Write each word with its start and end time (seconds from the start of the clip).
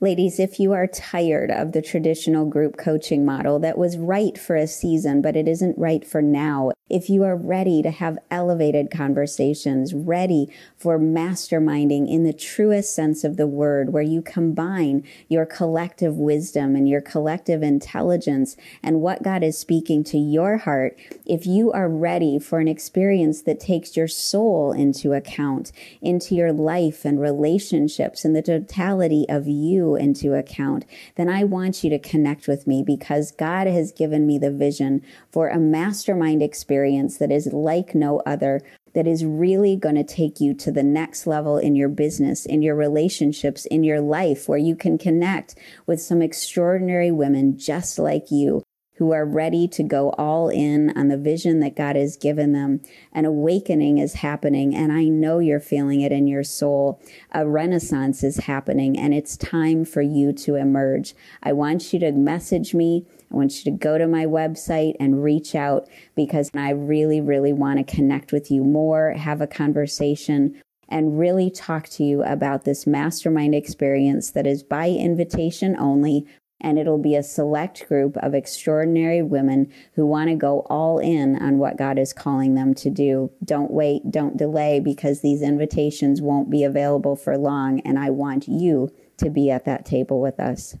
Ladies, 0.00 0.38
if 0.38 0.60
you 0.60 0.74
are 0.74 0.86
tired 0.86 1.50
of 1.50 1.72
the 1.72 1.82
traditional 1.82 2.46
group 2.46 2.76
coaching 2.76 3.24
model 3.24 3.58
that 3.58 3.76
was 3.76 3.98
right 3.98 4.38
for 4.38 4.54
a 4.54 4.68
season, 4.68 5.20
but 5.20 5.34
it 5.34 5.48
isn't 5.48 5.76
right 5.76 6.06
for 6.06 6.22
now, 6.22 6.70
if 6.88 7.10
you 7.10 7.24
are 7.24 7.34
ready 7.34 7.82
to 7.82 7.90
have 7.90 8.16
elevated 8.30 8.92
conversations, 8.92 9.92
ready 9.92 10.48
for 10.76 11.00
masterminding 11.00 12.08
in 12.08 12.22
the 12.22 12.32
truest 12.32 12.94
sense 12.94 13.24
of 13.24 13.36
the 13.36 13.48
word, 13.48 13.92
where 13.92 14.02
you 14.02 14.22
combine 14.22 15.02
your 15.28 15.44
collective 15.44 16.16
wisdom 16.16 16.76
and 16.76 16.88
your 16.88 17.00
collective 17.00 17.64
intelligence 17.64 18.56
and 18.84 19.00
what 19.00 19.24
God 19.24 19.42
is 19.42 19.58
speaking 19.58 20.04
to 20.04 20.16
your 20.16 20.58
heart, 20.58 20.96
if 21.26 21.44
you 21.44 21.72
are 21.72 21.88
ready 21.88 22.38
for 22.38 22.60
an 22.60 22.68
experience 22.68 23.42
that 23.42 23.58
takes 23.58 23.96
your 23.96 24.08
soul 24.08 24.70
into 24.70 25.12
account, 25.12 25.72
into 26.00 26.36
your 26.36 26.52
life 26.52 27.04
and 27.04 27.20
relationships 27.20 28.24
and 28.24 28.36
the 28.36 28.42
totality 28.42 29.26
of 29.28 29.48
you 29.48 29.87
into 29.94 30.34
account, 30.34 30.84
then 31.16 31.28
I 31.28 31.44
want 31.44 31.82
you 31.82 31.90
to 31.90 31.98
connect 31.98 32.48
with 32.48 32.66
me 32.66 32.82
because 32.82 33.32
God 33.32 33.66
has 33.66 33.92
given 33.92 34.26
me 34.26 34.38
the 34.38 34.50
vision 34.50 35.02
for 35.30 35.48
a 35.48 35.58
mastermind 35.58 36.42
experience 36.42 37.18
that 37.18 37.32
is 37.32 37.52
like 37.52 37.94
no 37.94 38.20
other, 38.26 38.62
that 38.94 39.06
is 39.06 39.24
really 39.24 39.76
going 39.76 39.94
to 39.94 40.04
take 40.04 40.40
you 40.40 40.54
to 40.54 40.72
the 40.72 40.82
next 40.82 41.26
level 41.26 41.58
in 41.58 41.76
your 41.76 41.88
business, 41.88 42.46
in 42.46 42.62
your 42.62 42.74
relationships, 42.74 43.66
in 43.66 43.84
your 43.84 44.00
life, 44.00 44.48
where 44.48 44.58
you 44.58 44.74
can 44.74 44.98
connect 44.98 45.54
with 45.86 46.00
some 46.00 46.22
extraordinary 46.22 47.10
women 47.10 47.58
just 47.58 47.98
like 47.98 48.30
you 48.30 48.62
who 48.98 49.12
are 49.12 49.24
ready 49.24 49.68
to 49.68 49.82
go 49.84 50.10
all 50.18 50.48
in 50.48 50.90
on 50.98 51.06
the 51.06 51.16
vision 51.16 51.60
that 51.60 51.76
God 51.76 51.94
has 51.94 52.16
given 52.16 52.52
them. 52.52 52.80
An 53.12 53.24
awakening 53.24 53.98
is 53.98 54.14
happening, 54.14 54.74
and 54.74 54.92
I 54.92 55.04
know 55.04 55.38
you're 55.38 55.60
feeling 55.60 56.00
it 56.00 56.10
in 56.10 56.26
your 56.26 56.42
soul. 56.42 57.00
A 57.32 57.46
renaissance 57.46 58.24
is 58.24 58.38
happening, 58.38 58.98
and 58.98 59.14
it's 59.14 59.36
time 59.36 59.84
for 59.84 60.02
you 60.02 60.32
to 60.32 60.56
emerge. 60.56 61.14
I 61.44 61.52
want 61.52 61.92
you 61.92 62.00
to 62.00 62.10
message 62.10 62.74
me. 62.74 63.06
I 63.30 63.36
want 63.36 63.58
you 63.58 63.70
to 63.70 63.78
go 63.78 63.98
to 63.98 64.08
my 64.08 64.26
website 64.26 64.94
and 64.98 65.22
reach 65.22 65.54
out 65.54 65.88
because 66.16 66.50
I 66.54 66.70
really, 66.70 67.20
really 67.20 67.52
want 67.52 67.78
to 67.78 67.94
connect 67.94 68.32
with 68.32 68.50
you 68.50 68.64
more, 68.64 69.12
have 69.12 69.40
a 69.40 69.46
conversation 69.46 70.60
and 70.88 71.18
really 71.18 71.50
talk 71.50 71.88
to 71.88 72.02
you 72.02 72.22
about 72.24 72.64
this 72.64 72.86
mastermind 72.86 73.54
experience 73.54 74.30
that 74.30 74.46
is 74.46 74.62
by 74.62 74.88
invitation 74.88 75.76
only 75.78 76.26
and 76.60 76.78
it'll 76.78 76.98
be 76.98 77.14
a 77.14 77.22
select 77.22 77.86
group 77.88 78.16
of 78.18 78.34
extraordinary 78.34 79.22
women 79.22 79.72
who 79.94 80.04
want 80.06 80.28
to 80.28 80.34
go 80.34 80.66
all 80.68 80.98
in 80.98 81.36
on 81.36 81.58
what 81.58 81.76
God 81.76 81.98
is 81.98 82.12
calling 82.12 82.54
them 82.54 82.74
to 82.74 82.90
do. 82.90 83.30
Don't 83.44 83.70
wait, 83.70 84.10
don't 84.10 84.36
delay, 84.36 84.80
because 84.80 85.20
these 85.20 85.42
invitations 85.42 86.20
won't 86.20 86.50
be 86.50 86.64
available 86.64 87.16
for 87.16 87.38
long, 87.38 87.80
and 87.80 87.98
I 87.98 88.10
want 88.10 88.48
you 88.48 88.90
to 89.18 89.30
be 89.30 89.50
at 89.50 89.64
that 89.64 89.86
table 89.86 90.20
with 90.20 90.40
us. 90.40 90.76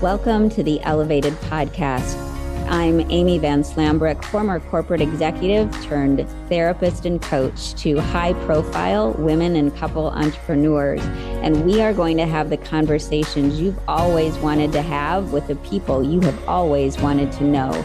Welcome 0.00 0.48
to 0.50 0.64
the 0.64 0.80
Elevated 0.82 1.34
Podcast. 1.34 2.31
I'm 2.68 3.00
Amy 3.10 3.38
Van 3.38 3.62
Slambrook, 3.62 4.24
former 4.24 4.60
corporate 4.60 5.00
executive 5.00 5.70
turned 5.84 6.26
therapist 6.48 7.06
and 7.06 7.20
coach 7.20 7.74
to 7.74 8.00
high 8.00 8.32
profile 8.44 9.12
women 9.12 9.56
and 9.56 9.74
couple 9.76 10.08
entrepreneurs. 10.08 11.00
And 11.42 11.64
we 11.64 11.80
are 11.82 11.92
going 11.92 12.16
to 12.18 12.26
have 12.26 12.50
the 12.50 12.56
conversations 12.56 13.60
you've 13.60 13.78
always 13.88 14.36
wanted 14.38 14.72
to 14.72 14.82
have 14.82 15.32
with 15.32 15.46
the 15.48 15.56
people 15.56 16.02
you 16.02 16.20
have 16.20 16.48
always 16.48 16.98
wanted 16.98 17.32
to 17.32 17.44
know. 17.44 17.84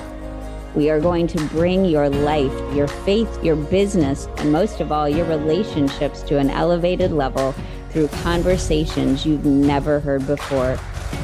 We 0.76 0.90
are 0.90 1.00
going 1.00 1.28
to 1.28 1.44
bring 1.48 1.86
your 1.86 2.10
life, 2.10 2.54
your 2.76 2.88
faith, 2.88 3.44
your 3.44 3.56
business, 3.56 4.28
and 4.38 4.52
most 4.52 4.80
of 4.80 4.92
all, 4.92 5.10
your 5.10 5.26
relationships 5.26 6.22
to 6.24 6.38
an 6.38 6.50
elevated 6.50 7.12
level 7.12 7.56
through 7.90 8.10
conversations 8.10 9.26
you've 9.26 9.46
never 9.46 10.00
heard 10.00 10.28
before. 10.28 10.78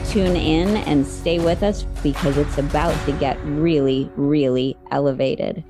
Tune 0.10 0.36
in 0.36 0.78
and 0.78 1.06
stay 1.06 1.40
with 1.40 1.64
us 1.64 1.84
because 2.04 2.38
it's 2.38 2.58
about 2.58 2.94
to 3.06 3.12
get 3.14 3.38
really, 3.44 4.12
really 4.16 4.78
elevated. 4.92 5.64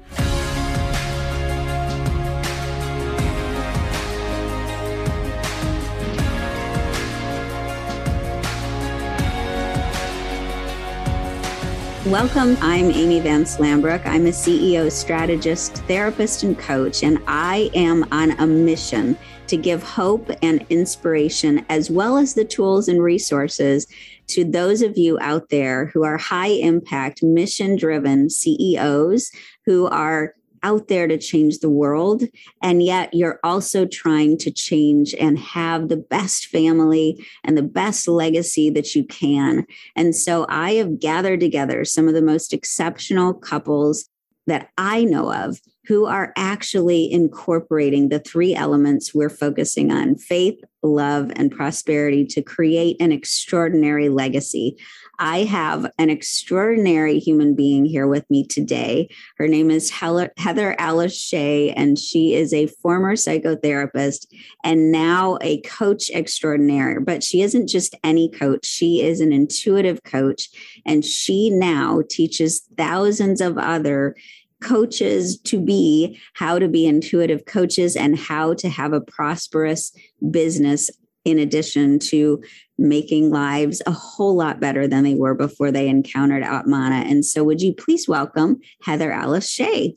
Welcome. 12.07 12.57
I'm 12.59 12.91
Amy 12.91 13.21
Van 13.21 13.45
Slambrook. 13.45 14.05
I'm 14.05 14.25
a 14.25 14.31
CEO, 14.31 14.91
strategist, 14.91 15.77
therapist, 15.87 16.43
and 16.43 16.59
coach, 16.59 17.01
and 17.01 17.17
I 17.27 17.71
am 17.73 18.05
on 18.11 18.31
a 18.31 18.45
mission 18.45 19.17
to 19.53 19.57
give 19.57 19.83
hope 19.83 20.31
and 20.41 20.65
inspiration, 20.71 21.63
as 21.69 21.91
well 21.91 22.17
as 22.17 22.33
the 22.33 22.43
tools 22.43 22.87
and 22.87 23.03
resources 23.03 23.85
to 24.25 24.43
those 24.43 24.81
of 24.81 24.97
you 24.97 25.19
out 25.21 25.49
there 25.49 25.85
who 25.93 26.03
are 26.03 26.17
high 26.17 26.47
impact, 26.47 27.21
mission 27.21 27.75
driven 27.75 28.31
CEOs 28.31 29.29
who 29.67 29.85
are 29.89 30.33
out 30.63 30.87
there 30.87 31.07
to 31.07 31.19
change 31.19 31.59
the 31.59 31.69
world. 31.69 32.23
And 32.63 32.81
yet 32.81 33.13
you're 33.13 33.39
also 33.43 33.85
trying 33.85 34.39
to 34.39 34.49
change 34.49 35.13
and 35.13 35.37
have 35.37 35.87
the 35.87 35.97
best 35.97 36.47
family 36.47 37.23
and 37.43 37.55
the 37.55 37.61
best 37.61 38.07
legacy 38.07 38.71
that 38.71 38.95
you 38.95 39.03
can. 39.03 39.67
And 39.95 40.15
so 40.15 40.47
I 40.49 40.71
have 40.73 40.99
gathered 40.99 41.41
together 41.41 41.85
some 41.85 42.07
of 42.07 42.15
the 42.15 42.23
most 42.23 42.53
exceptional 42.53 43.35
couples 43.35 44.09
that 44.47 44.69
I 44.79 45.03
know 45.03 45.31
of 45.31 45.61
who 45.85 46.05
are 46.05 46.31
actually 46.37 47.11
incorporating 47.11 48.09
the 48.09 48.19
three 48.19 48.55
elements 48.55 49.13
we're 49.13 49.29
focusing 49.29 49.91
on 49.91 50.15
faith, 50.15 50.59
love, 50.81 51.31
and 51.35 51.51
prosperity 51.51 52.25
to 52.25 52.41
create 52.41 52.95
an 53.01 53.11
extraordinary 53.11 54.09
legacy. 54.09 54.77
I 55.19 55.43
have 55.43 55.91
an 55.99 56.09
extraordinary 56.09 57.19
human 57.19 57.53
being 57.53 57.85
here 57.85 58.07
with 58.07 58.29
me 58.29 58.45
today. 58.45 59.09
Her 59.37 59.47
name 59.47 59.69
is 59.69 59.91
Heather 59.91 60.75
Alice 60.79 61.17
Shea, 61.17 61.71
and 61.71 61.99
she 61.99 62.33
is 62.33 62.53
a 62.53 62.67
former 62.67 63.15
psychotherapist 63.15 64.27
and 64.63 64.91
now 64.91 65.37
a 65.41 65.61
coach 65.61 66.09
extraordinaire. 66.11 66.99
But 66.99 67.23
she 67.23 67.41
isn't 67.41 67.67
just 67.67 67.95
any 68.03 68.29
coach, 68.29 68.65
she 68.65 69.01
is 69.01 69.19
an 69.19 69.31
intuitive 69.31 70.03
coach, 70.03 70.49
and 70.85 71.05
she 71.05 71.49
now 71.49 72.01
teaches 72.09 72.67
thousands 72.75 73.41
of 73.41 73.57
other 73.57 74.15
coaches 74.63 75.37
to 75.41 75.59
be, 75.59 76.19
how 76.33 76.57
to 76.57 76.67
be 76.67 76.85
intuitive 76.85 77.45
coaches, 77.45 77.95
and 77.95 78.17
how 78.17 78.53
to 78.55 78.69
have 78.69 78.93
a 78.93 79.01
prosperous 79.01 79.91
business 80.31 80.89
in 81.25 81.39
addition 81.39 81.99
to 81.99 82.41
making 82.77 83.29
lives 83.29 83.81
a 83.85 83.91
whole 83.91 84.35
lot 84.35 84.59
better 84.59 84.87
than 84.87 85.03
they 85.03 85.15
were 85.15 85.35
before 85.35 85.71
they 85.71 85.87
encountered 85.87 86.43
Atmana. 86.43 87.09
And 87.09 87.25
so, 87.25 87.43
would 87.43 87.61
you 87.61 87.73
please 87.73 88.07
welcome 88.07 88.59
Heather 88.81 89.11
Alice 89.11 89.49
Shea? 89.49 89.95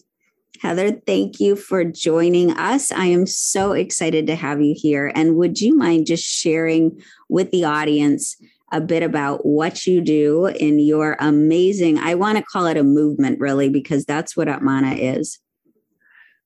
Heather, 0.60 0.93
thank 0.93 1.38
you 1.38 1.55
for 1.55 1.84
joining 1.84 2.50
us. 2.53 2.91
I 2.91 3.06
am 3.06 3.26
so 3.26 3.72
excited 3.72 4.26
to 4.26 4.34
have 4.34 4.62
you 4.62 4.75
here. 4.76 5.12
And 5.15 5.37
would 5.37 5.60
you 5.60 5.76
mind 5.76 6.06
just 6.06 6.25
sharing 6.25 6.99
with 7.28 7.50
the 7.50 7.65
audience 7.65 8.37
a 8.72 8.81
bit 8.81 9.03
about 9.03 9.47
what 9.47 9.87
you 9.87 10.00
do 10.00 10.47
in 10.47 10.78
your 10.78 11.16
amazing, 11.21 11.99
I 11.99 12.15
want 12.15 12.38
to 12.38 12.44
call 12.44 12.66
it 12.66 12.77
a 12.77 12.82
movement 12.82 13.38
really, 13.38 13.69
because 13.69 14.04
that's 14.04 14.37
what 14.37 14.49
Atmana 14.49 14.97
is. 15.16 15.38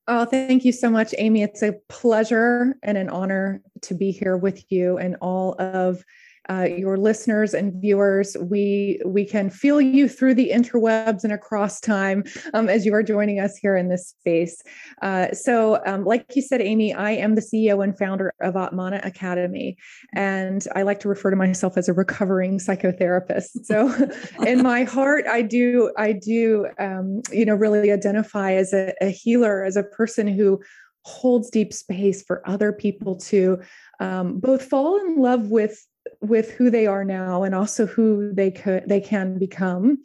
Oh, 0.07 0.25
thank 0.25 0.65
you 0.65 0.71
so 0.71 0.89
much, 0.89 1.13
Amy. 1.17 1.41
It's 1.41 1.61
a 1.61 1.73
pleasure 1.87 2.75
and 2.83 2.97
an 2.97 3.09
honor 3.09 3.61
to 3.83 3.93
be 3.93 4.11
here 4.11 4.35
with 4.35 4.71
you 4.71 4.97
and 4.97 5.15
all 5.21 5.55
of 5.59 6.03
uh, 6.49 6.63
your 6.63 6.97
listeners 6.97 7.53
and 7.53 7.73
viewers. 7.81 8.35
We 8.39 8.99
we 9.05 9.25
can 9.25 9.49
feel 9.49 9.79
you 9.79 10.09
through 10.09 10.35
the 10.35 10.51
interwebs 10.51 11.23
and 11.23 11.31
across 11.31 11.79
time 11.79 12.23
um, 12.53 12.69
as 12.69 12.85
you 12.85 12.93
are 12.93 13.03
joining 13.03 13.39
us 13.39 13.57
here 13.57 13.75
in 13.75 13.89
this 13.89 14.09
space. 14.09 14.61
Uh, 15.01 15.31
so, 15.33 15.81
um, 15.85 16.03
like 16.03 16.25
you 16.35 16.41
said, 16.41 16.61
Amy, 16.61 16.93
I 16.93 17.11
am 17.11 17.35
the 17.35 17.41
CEO 17.41 17.83
and 17.83 17.97
founder 17.97 18.33
of 18.41 18.55
Atmana 18.55 19.05
Academy, 19.05 19.77
and 20.13 20.65
I 20.75 20.81
like 20.83 20.99
to 21.01 21.09
refer 21.09 21.29
to 21.29 21.35
myself 21.35 21.77
as 21.77 21.87
a 21.87 21.93
recovering 21.93 22.59
psychotherapist. 22.59 23.65
So, 23.65 23.93
in 24.45 24.63
my 24.63 24.83
heart, 24.83 25.25
I 25.27 25.41
do 25.41 25.91
I 25.97 26.13
do 26.13 26.67
um, 26.79 27.21
you 27.31 27.45
know 27.45 27.55
really 27.55 27.91
identify 27.91 28.53
as 28.53 28.73
a, 28.73 28.93
a 29.01 29.09
healer, 29.09 29.63
as 29.63 29.75
a 29.75 29.83
person 29.83 30.27
who 30.27 30.59
holds 31.03 31.49
deep 31.49 31.73
space 31.73 32.21
for 32.21 32.47
other 32.47 32.71
people 32.71 33.15
to 33.15 33.59
um, 33.99 34.39
both 34.39 34.63
fall 34.63 34.99
in 34.99 35.17
love 35.17 35.49
with 35.49 35.83
with 36.19 36.51
who 36.51 36.69
they 36.69 36.87
are 36.87 37.03
now 37.03 37.43
and 37.43 37.53
also 37.53 37.85
who 37.85 38.33
they 38.33 38.49
could 38.49 38.83
they 38.87 38.99
can 38.99 39.37
become 39.37 39.97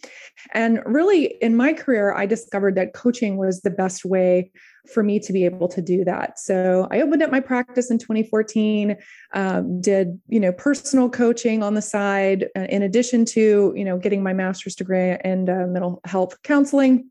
and 0.53 0.81
really 0.85 1.37
in 1.41 1.57
my 1.57 1.73
career 1.73 2.13
i 2.15 2.27
discovered 2.27 2.75
that 2.75 2.93
coaching 2.93 3.37
was 3.37 3.63
the 3.63 3.71
best 3.71 4.05
way 4.05 4.51
for 4.93 5.03
me 5.03 5.19
to 5.19 5.33
be 5.33 5.45
able 5.45 5.69
to 5.69 5.81
do 5.81 6.05
that 6.05 6.39
so 6.39 6.87
i 6.91 7.01
opened 7.01 7.23
up 7.23 7.31
my 7.31 7.41
practice 7.41 7.91
in 7.91 7.99
2014 7.99 8.97
um, 9.35 9.81
did 9.81 10.21
you 10.29 10.41
know 10.41 10.53
personal 10.53 11.09
coaching 11.09 11.63
on 11.63 11.75
the 11.75 11.83
side 11.83 12.47
uh, 12.57 12.67
in 12.69 12.83
addition 12.83 13.25
to 13.25 13.73
you 13.77 13.85
know 13.85 13.99
getting 13.99 14.23
my 14.23 14.33
master's 14.33 14.75
degree 14.75 15.17
in 15.25 15.49
uh, 15.49 15.67
mental 15.67 16.01
health 16.05 16.43
counseling 16.43 17.11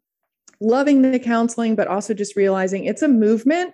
loving 0.59 1.01
the 1.01 1.19
counseling 1.19 1.75
but 1.75 1.87
also 1.87 2.13
just 2.13 2.35
realizing 2.35 2.85
it's 2.85 3.01
a 3.01 3.07
movement. 3.07 3.73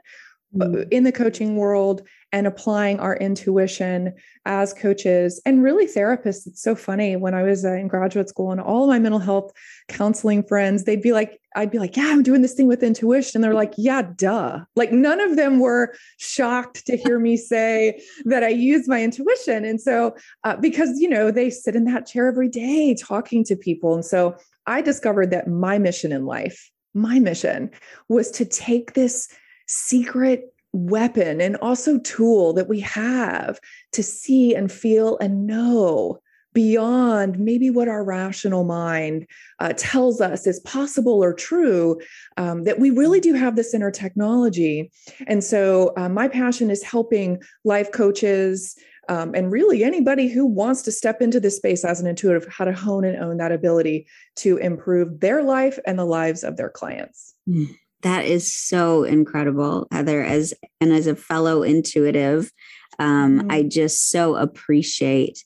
In 0.91 1.03
the 1.03 1.11
coaching 1.11 1.55
world 1.55 2.01
and 2.33 2.47
applying 2.47 2.99
our 2.99 3.15
intuition 3.17 4.13
as 4.45 4.73
coaches 4.73 5.41
and 5.45 5.63
really 5.63 5.85
therapists. 5.85 6.47
It's 6.47 6.61
so 6.61 6.75
funny 6.75 7.15
when 7.15 7.33
I 7.33 7.43
was 7.43 7.63
uh, 7.63 7.73
in 7.73 7.87
graduate 7.87 8.29
school 8.29 8.51
and 8.51 8.59
all 8.59 8.87
my 8.87 8.99
mental 8.99 9.19
health 9.19 9.51
counseling 9.87 10.43
friends, 10.43 10.83
they'd 10.83 11.01
be 11.01 11.13
like, 11.13 11.39
I'd 11.55 11.71
be 11.71 11.79
like, 11.79 11.97
yeah, 11.97 12.07
I'm 12.07 12.23
doing 12.23 12.41
this 12.41 12.53
thing 12.53 12.67
with 12.67 12.83
intuition. 12.83 13.37
And 13.37 13.43
they're 13.43 13.53
like, 13.53 13.73
yeah, 13.77 14.03
duh. 14.15 14.59
Like 14.75 14.91
none 14.91 15.19
of 15.19 15.35
them 15.35 15.59
were 15.59 15.93
shocked 16.17 16.85
to 16.85 16.97
hear 16.97 17.19
me 17.19 17.37
say 17.37 18.01
that 18.25 18.43
I 18.43 18.49
use 18.49 18.87
my 18.87 19.03
intuition. 19.03 19.65
And 19.65 19.79
so, 19.79 20.15
uh, 20.43 20.57
because, 20.57 20.99
you 20.99 21.09
know, 21.09 21.31
they 21.31 21.49
sit 21.49 21.75
in 21.75 21.85
that 21.85 22.07
chair 22.07 22.27
every 22.27 22.49
day 22.49 22.95
talking 22.95 23.43
to 23.45 23.55
people. 23.55 23.93
And 23.93 24.05
so 24.05 24.35
I 24.65 24.81
discovered 24.81 25.31
that 25.31 25.47
my 25.47 25.77
mission 25.77 26.11
in 26.11 26.25
life, 26.25 26.71
my 26.93 27.19
mission 27.19 27.71
was 28.09 28.31
to 28.31 28.45
take 28.45 28.93
this 28.93 29.27
secret 29.71 30.53
weapon 30.73 31.41
and 31.41 31.55
also 31.57 31.97
tool 31.99 32.53
that 32.53 32.69
we 32.69 32.79
have 32.79 33.59
to 33.93 34.03
see 34.03 34.53
and 34.55 34.71
feel 34.71 35.17
and 35.19 35.47
know 35.47 36.19
beyond 36.53 37.39
maybe 37.39 37.69
what 37.69 37.87
our 37.87 38.03
rational 38.03 38.65
mind 38.65 39.25
uh, 39.59 39.71
tells 39.77 40.19
us 40.19 40.45
is 40.45 40.59
possible 40.61 41.23
or 41.23 41.33
true 41.33 41.97
um, 42.35 42.65
that 42.65 42.79
we 42.79 42.89
really 42.89 43.21
do 43.21 43.33
have 43.33 43.55
this 43.55 43.73
inner 43.73 43.91
technology 43.91 44.91
and 45.27 45.43
so 45.43 45.93
uh, 45.95 46.09
my 46.09 46.27
passion 46.27 46.69
is 46.69 46.83
helping 46.83 47.41
life 47.63 47.91
coaches 47.91 48.75
um, 49.07 49.33
and 49.33 49.51
really 49.51 49.83
anybody 49.83 50.27
who 50.27 50.45
wants 50.45 50.81
to 50.83 50.91
step 50.91 51.21
into 51.21 51.39
this 51.39 51.57
space 51.57 51.85
as 51.85 52.01
an 52.01 52.07
intuitive 52.07 52.45
how 52.49 52.65
to 52.65 52.73
hone 52.73 53.05
and 53.05 53.17
own 53.17 53.37
that 53.37 53.53
ability 53.53 54.05
to 54.35 54.57
improve 54.57 55.21
their 55.21 55.43
life 55.43 55.79
and 55.85 55.97
the 55.97 56.05
lives 56.05 56.43
of 56.43 56.57
their 56.57 56.69
clients 56.69 57.35
mm. 57.47 57.73
That 58.01 58.25
is 58.25 58.53
so 58.53 59.03
incredible, 59.03 59.87
Heather. 59.91 60.23
As 60.23 60.53
and 60.79 60.91
as 60.91 61.07
a 61.07 61.15
fellow 61.15 61.63
intuitive, 61.63 62.51
um, 62.99 63.39
mm-hmm. 63.39 63.51
I 63.51 63.63
just 63.63 64.09
so 64.09 64.35
appreciate 64.35 65.43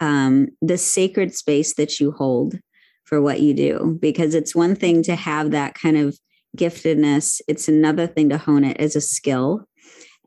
um, 0.00 0.48
the 0.60 0.78
sacred 0.78 1.34
space 1.34 1.74
that 1.74 2.00
you 2.00 2.12
hold 2.12 2.58
for 3.04 3.20
what 3.20 3.40
you 3.40 3.54
do 3.54 3.98
because 4.00 4.34
it's 4.34 4.54
one 4.54 4.74
thing 4.74 5.02
to 5.02 5.14
have 5.14 5.50
that 5.50 5.74
kind 5.74 5.96
of 5.96 6.18
giftedness 6.56 7.40
it's 7.48 7.68
another 7.68 8.06
thing 8.06 8.28
to 8.28 8.38
hone 8.38 8.64
it 8.64 8.76
as 8.78 8.94
a 8.94 9.00
skill 9.00 9.66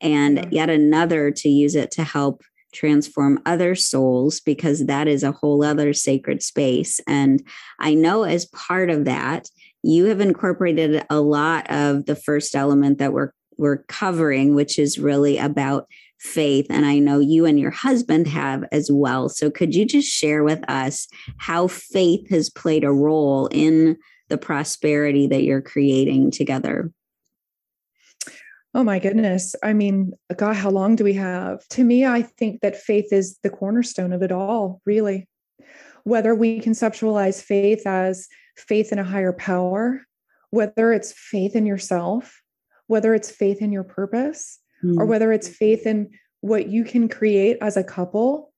and 0.01 0.47
yet 0.51 0.69
another 0.69 1.31
to 1.31 1.49
use 1.49 1.73
it 1.73 1.89
to 1.89 2.03
help 2.03 2.43
transform 2.73 3.39
other 3.45 3.75
souls 3.75 4.41
because 4.41 4.85
that 4.85 5.07
is 5.07 5.23
a 5.23 5.31
whole 5.31 5.63
other 5.63 5.93
sacred 5.93 6.43
space 6.43 6.99
and 7.07 7.41
i 7.79 7.93
know 7.93 8.23
as 8.23 8.45
part 8.47 8.89
of 8.89 9.05
that 9.05 9.47
you 9.83 10.05
have 10.05 10.19
incorporated 10.19 11.05
a 11.09 11.19
lot 11.19 11.69
of 11.69 12.05
the 12.05 12.15
first 12.15 12.55
element 12.55 12.97
that 12.99 13.13
we're 13.13 13.31
we're 13.57 13.83
covering, 13.87 14.53
which 14.53 14.77
is 14.77 14.99
really 14.99 15.37
about 15.37 15.87
faith. 16.19 16.67
And 16.69 16.85
I 16.85 16.99
know 16.99 17.19
you 17.19 17.45
and 17.45 17.59
your 17.59 17.71
husband 17.71 18.27
have 18.27 18.63
as 18.71 18.89
well. 18.91 19.29
So 19.29 19.49
could 19.49 19.75
you 19.75 19.85
just 19.85 20.07
share 20.07 20.43
with 20.43 20.63
us 20.69 21.07
how 21.37 21.67
faith 21.67 22.29
has 22.29 22.49
played 22.49 22.83
a 22.83 22.91
role 22.91 23.47
in 23.47 23.97
the 24.29 24.37
prosperity 24.37 25.27
that 25.27 25.43
you're 25.43 25.61
creating 25.61 26.31
together? 26.31 26.91
Oh 28.73 28.83
my 28.83 28.99
goodness. 28.99 29.55
I 29.63 29.73
mean, 29.73 30.11
God, 30.35 30.55
how 30.55 30.69
long 30.69 30.95
do 30.95 31.03
we 31.03 31.13
have? 31.13 31.67
To 31.69 31.83
me, 31.83 32.05
I 32.05 32.21
think 32.21 32.61
that 32.61 32.75
faith 32.75 33.11
is 33.11 33.39
the 33.41 33.49
cornerstone 33.49 34.13
of 34.13 34.21
it 34.21 34.31
all, 34.31 34.81
really. 34.85 35.27
Whether 36.03 36.35
we 36.35 36.61
conceptualize 36.61 37.41
faith 37.41 37.87
as 37.87 38.27
faith 38.57 38.91
in 38.91 38.99
a 38.99 39.03
higher 39.03 39.33
power, 39.33 40.01
whether 40.49 40.93
it's 40.93 41.13
faith 41.13 41.55
in 41.55 41.65
yourself, 41.65 42.41
whether 42.87 43.13
it's 43.13 43.29
faith 43.31 43.61
in 43.61 43.71
your 43.71 43.83
purpose, 43.83 44.59
mm. 44.83 44.97
or 44.97 45.05
whether 45.05 45.31
it's 45.31 45.47
faith 45.47 45.85
in 45.85 46.09
what 46.41 46.67
you 46.67 46.83
can 46.83 47.07
create 47.09 47.57
as 47.61 47.77
a 47.77 47.83
couple. 47.83 48.53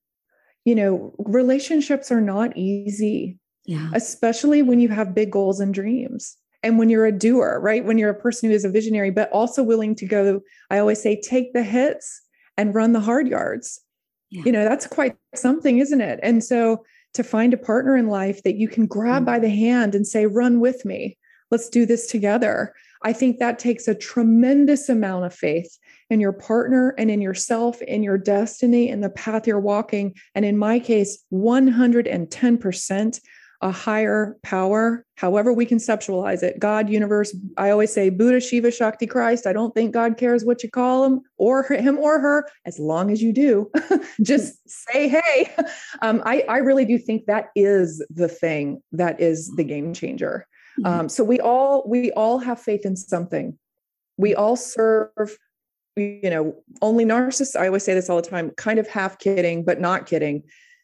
You 0.65 0.75
know, 0.75 1.15
relationships 1.19 2.11
are 2.11 2.21
not 2.21 2.55
easy, 2.57 3.39
yeah. 3.65 3.89
especially 3.93 4.61
when 4.61 4.79
you 4.79 4.89
have 4.89 5.15
big 5.15 5.31
goals 5.31 5.59
and 5.59 5.73
dreams. 5.73 6.37
And 6.61 6.77
when 6.77 6.89
you're 6.89 7.05
a 7.05 7.11
doer, 7.11 7.59
right? 7.61 7.85
When 7.85 7.97
you're 7.97 8.09
a 8.09 8.19
person 8.19 8.49
who 8.49 8.55
is 8.55 8.65
a 8.65 8.69
visionary, 8.69 9.11
but 9.11 9.31
also 9.31 9.63
willing 9.63 9.95
to 9.95 10.05
go, 10.05 10.41
I 10.69 10.79
always 10.79 11.01
say, 11.01 11.19
take 11.21 11.53
the 11.53 11.63
hits 11.63 12.21
and 12.57 12.75
run 12.75 12.91
the 12.91 12.99
hard 12.99 13.29
yards. 13.29 13.79
Yeah. 14.29 14.43
You 14.45 14.51
know, 14.51 14.63
that's 14.65 14.85
quite 14.85 15.15
something, 15.33 15.79
isn't 15.79 16.01
it? 16.01 16.19
And 16.21 16.43
so 16.43 16.83
to 17.13 17.23
find 17.23 17.53
a 17.53 17.57
partner 17.57 17.95
in 17.97 18.07
life 18.07 18.43
that 18.43 18.55
you 18.55 18.67
can 18.67 18.85
grab 18.85 19.23
mm. 19.23 19.25
by 19.25 19.39
the 19.39 19.49
hand 19.49 19.95
and 19.95 20.05
say, 20.05 20.25
run 20.25 20.59
with 20.59 20.85
me. 20.85 21.17
Let's 21.51 21.69
do 21.69 21.85
this 21.85 22.07
together. 22.07 22.73
I 23.01 23.13
think 23.13 23.39
that 23.39 23.59
takes 23.59 23.87
a 23.87 23.95
tremendous 23.95 24.89
amount 24.89 25.25
of 25.25 25.33
faith 25.33 25.77
in 26.09 26.19
your 26.19 26.33
partner 26.33 26.93
and 26.97 27.09
in 27.09 27.21
yourself, 27.21 27.81
in 27.81 28.03
your 28.03 28.17
destiny, 28.17 28.89
in 28.89 29.01
the 29.01 29.09
path 29.09 29.47
you're 29.47 29.59
walking. 29.59 30.15
And 30.35 30.43
in 30.43 30.57
my 30.57 30.79
case, 30.79 31.23
110% 31.31 33.19
a 33.61 33.71
higher 33.71 34.37
power, 34.41 35.05
however 35.15 35.51
we 35.51 35.65
conceptualize 35.65 36.43
it 36.43 36.59
God, 36.59 36.89
universe. 36.89 37.35
I 37.57 37.69
always 37.71 37.93
say 37.93 38.09
Buddha, 38.09 38.39
Shiva, 38.39 38.71
Shakti, 38.71 39.05
Christ. 39.05 39.45
I 39.45 39.53
don't 39.53 39.73
think 39.73 39.93
God 39.93 40.17
cares 40.17 40.45
what 40.45 40.63
you 40.63 40.69
call 40.69 41.03
him 41.03 41.21
or 41.37 41.63
him 41.69 41.97
or 41.97 42.19
her, 42.19 42.47
as 42.65 42.79
long 42.79 43.11
as 43.11 43.21
you 43.21 43.33
do. 43.33 43.69
Just 44.21 44.57
say, 44.67 45.07
hey. 45.07 45.49
Um, 46.01 46.21
I, 46.25 46.43
I 46.47 46.57
really 46.59 46.85
do 46.85 46.97
think 46.97 47.25
that 47.25 47.49
is 47.55 48.05
the 48.09 48.29
thing 48.29 48.81
that 48.93 49.19
is 49.19 49.53
the 49.55 49.63
game 49.63 49.93
changer. 49.93 50.47
Mm-hmm. 50.79 50.99
Um, 50.99 51.09
so 51.09 51.23
we 51.23 51.39
all 51.39 51.83
we 51.87 52.11
all 52.11 52.39
have 52.39 52.61
faith 52.61 52.85
in 52.85 52.95
something. 52.95 53.57
We 54.17 54.33
all 54.33 54.55
serve 54.55 55.37
you 55.97 56.29
know 56.29 56.55
only 56.81 57.03
narcissists 57.03 57.59
i 57.59 57.67
always 57.67 57.83
say 57.83 57.93
this 57.93 58.09
all 58.09 58.21
the 58.21 58.29
time 58.29 58.51
kind 58.51 58.79
of 58.79 58.87
half 58.87 59.19
kidding 59.19 59.65
but 59.65 59.81
not 59.81 60.05
kidding 60.05 60.43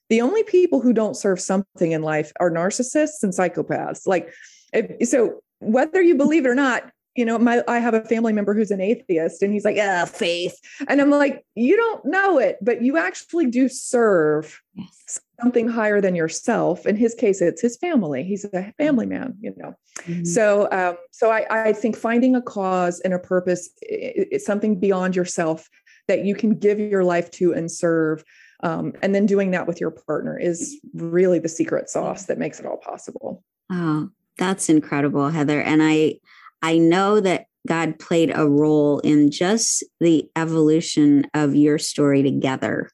the 0.09 0.21
only 0.21 0.43
people 0.43 0.81
who 0.81 0.93
don't 0.93 1.15
serve 1.15 1.39
something 1.39 1.91
in 1.91 2.01
life 2.01 2.31
are 2.39 2.51
narcissists 2.51 3.23
and 3.23 3.33
psychopaths. 3.33 4.05
Like, 4.05 4.31
if, 4.73 5.07
so 5.07 5.41
whether 5.59 6.01
you 6.01 6.15
believe 6.15 6.45
it 6.45 6.49
or 6.49 6.55
not, 6.55 6.91
you 7.15 7.23
know, 7.23 7.39
my 7.39 7.63
I 7.67 7.79
have 7.79 7.93
a 7.93 8.01
family 8.01 8.33
member 8.33 8.53
who's 8.53 8.71
an 8.71 8.81
atheist, 8.81 9.41
and 9.41 9.53
he's 9.53 9.63
like, 9.63 9.77
"Ah, 9.79 10.03
faith," 10.05 10.59
and 10.89 10.99
I'm 10.99 11.09
like, 11.09 11.45
"You 11.55 11.77
don't 11.77 12.03
know 12.05 12.37
it, 12.39 12.57
but 12.61 12.81
you 12.81 12.97
actually 12.97 13.45
do 13.45 13.69
serve 13.69 14.61
yes. 14.73 15.21
something 15.41 15.69
higher 15.69 16.01
than 16.01 16.13
yourself." 16.13 16.85
In 16.85 16.97
his 16.97 17.15
case, 17.15 17.41
it's 17.41 17.61
his 17.61 17.77
family. 17.77 18.23
He's 18.23 18.43
a 18.43 18.73
family 18.77 19.05
man, 19.05 19.37
you 19.39 19.53
know. 19.55 19.75
Mm-hmm. 19.99 20.25
So, 20.25 20.67
um, 20.73 20.97
so 21.11 21.31
I, 21.31 21.45
I 21.69 21.73
think 21.73 21.95
finding 21.95 22.35
a 22.35 22.41
cause 22.41 22.99
and 22.99 23.13
a 23.13 23.19
purpose 23.19 23.69
is 23.81 24.45
something 24.45 24.77
beyond 24.77 25.15
yourself 25.15 25.69
that 26.09 26.25
you 26.25 26.35
can 26.35 26.55
give 26.55 26.79
your 26.79 27.05
life 27.05 27.31
to 27.31 27.53
and 27.53 27.71
serve 27.71 28.25
um, 28.61 28.93
and 29.01 29.13
then 29.13 29.25
doing 29.25 29.51
that 29.51 29.67
with 29.67 29.79
your 29.79 29.91
partner 29.91 30.37
is 30.39 30.79
really 30.93 31.39
the 31.39 31.49
secret 31.49 31.89
sauce 31.89 32.25
that 32.25 32.37
makes 32.37 32.59
it 32.59 32.65
all 32.65 32.77
possible. 32.77 33.43
Oh, 33.71 34.09
that's 34.37 34.69
incredible, 34.69 35.29
Heather. 35.29 35.61
And 35.61 35.81
I 35.83 36.15
I 36.61 36.77
know 36.77 37.19
that 37.19 37.45
God 37.67 37.99
played 37.99 38.31
a 38.33 38.47
role 38.47 38.99
in 38.99 39.31
just 39.31 39.83
the 39.99 40.29
evolution 40.35 41.27
of 41.33 41.55
your 41.55 41.77
story 41.77 42.23
together. 42.23 42.89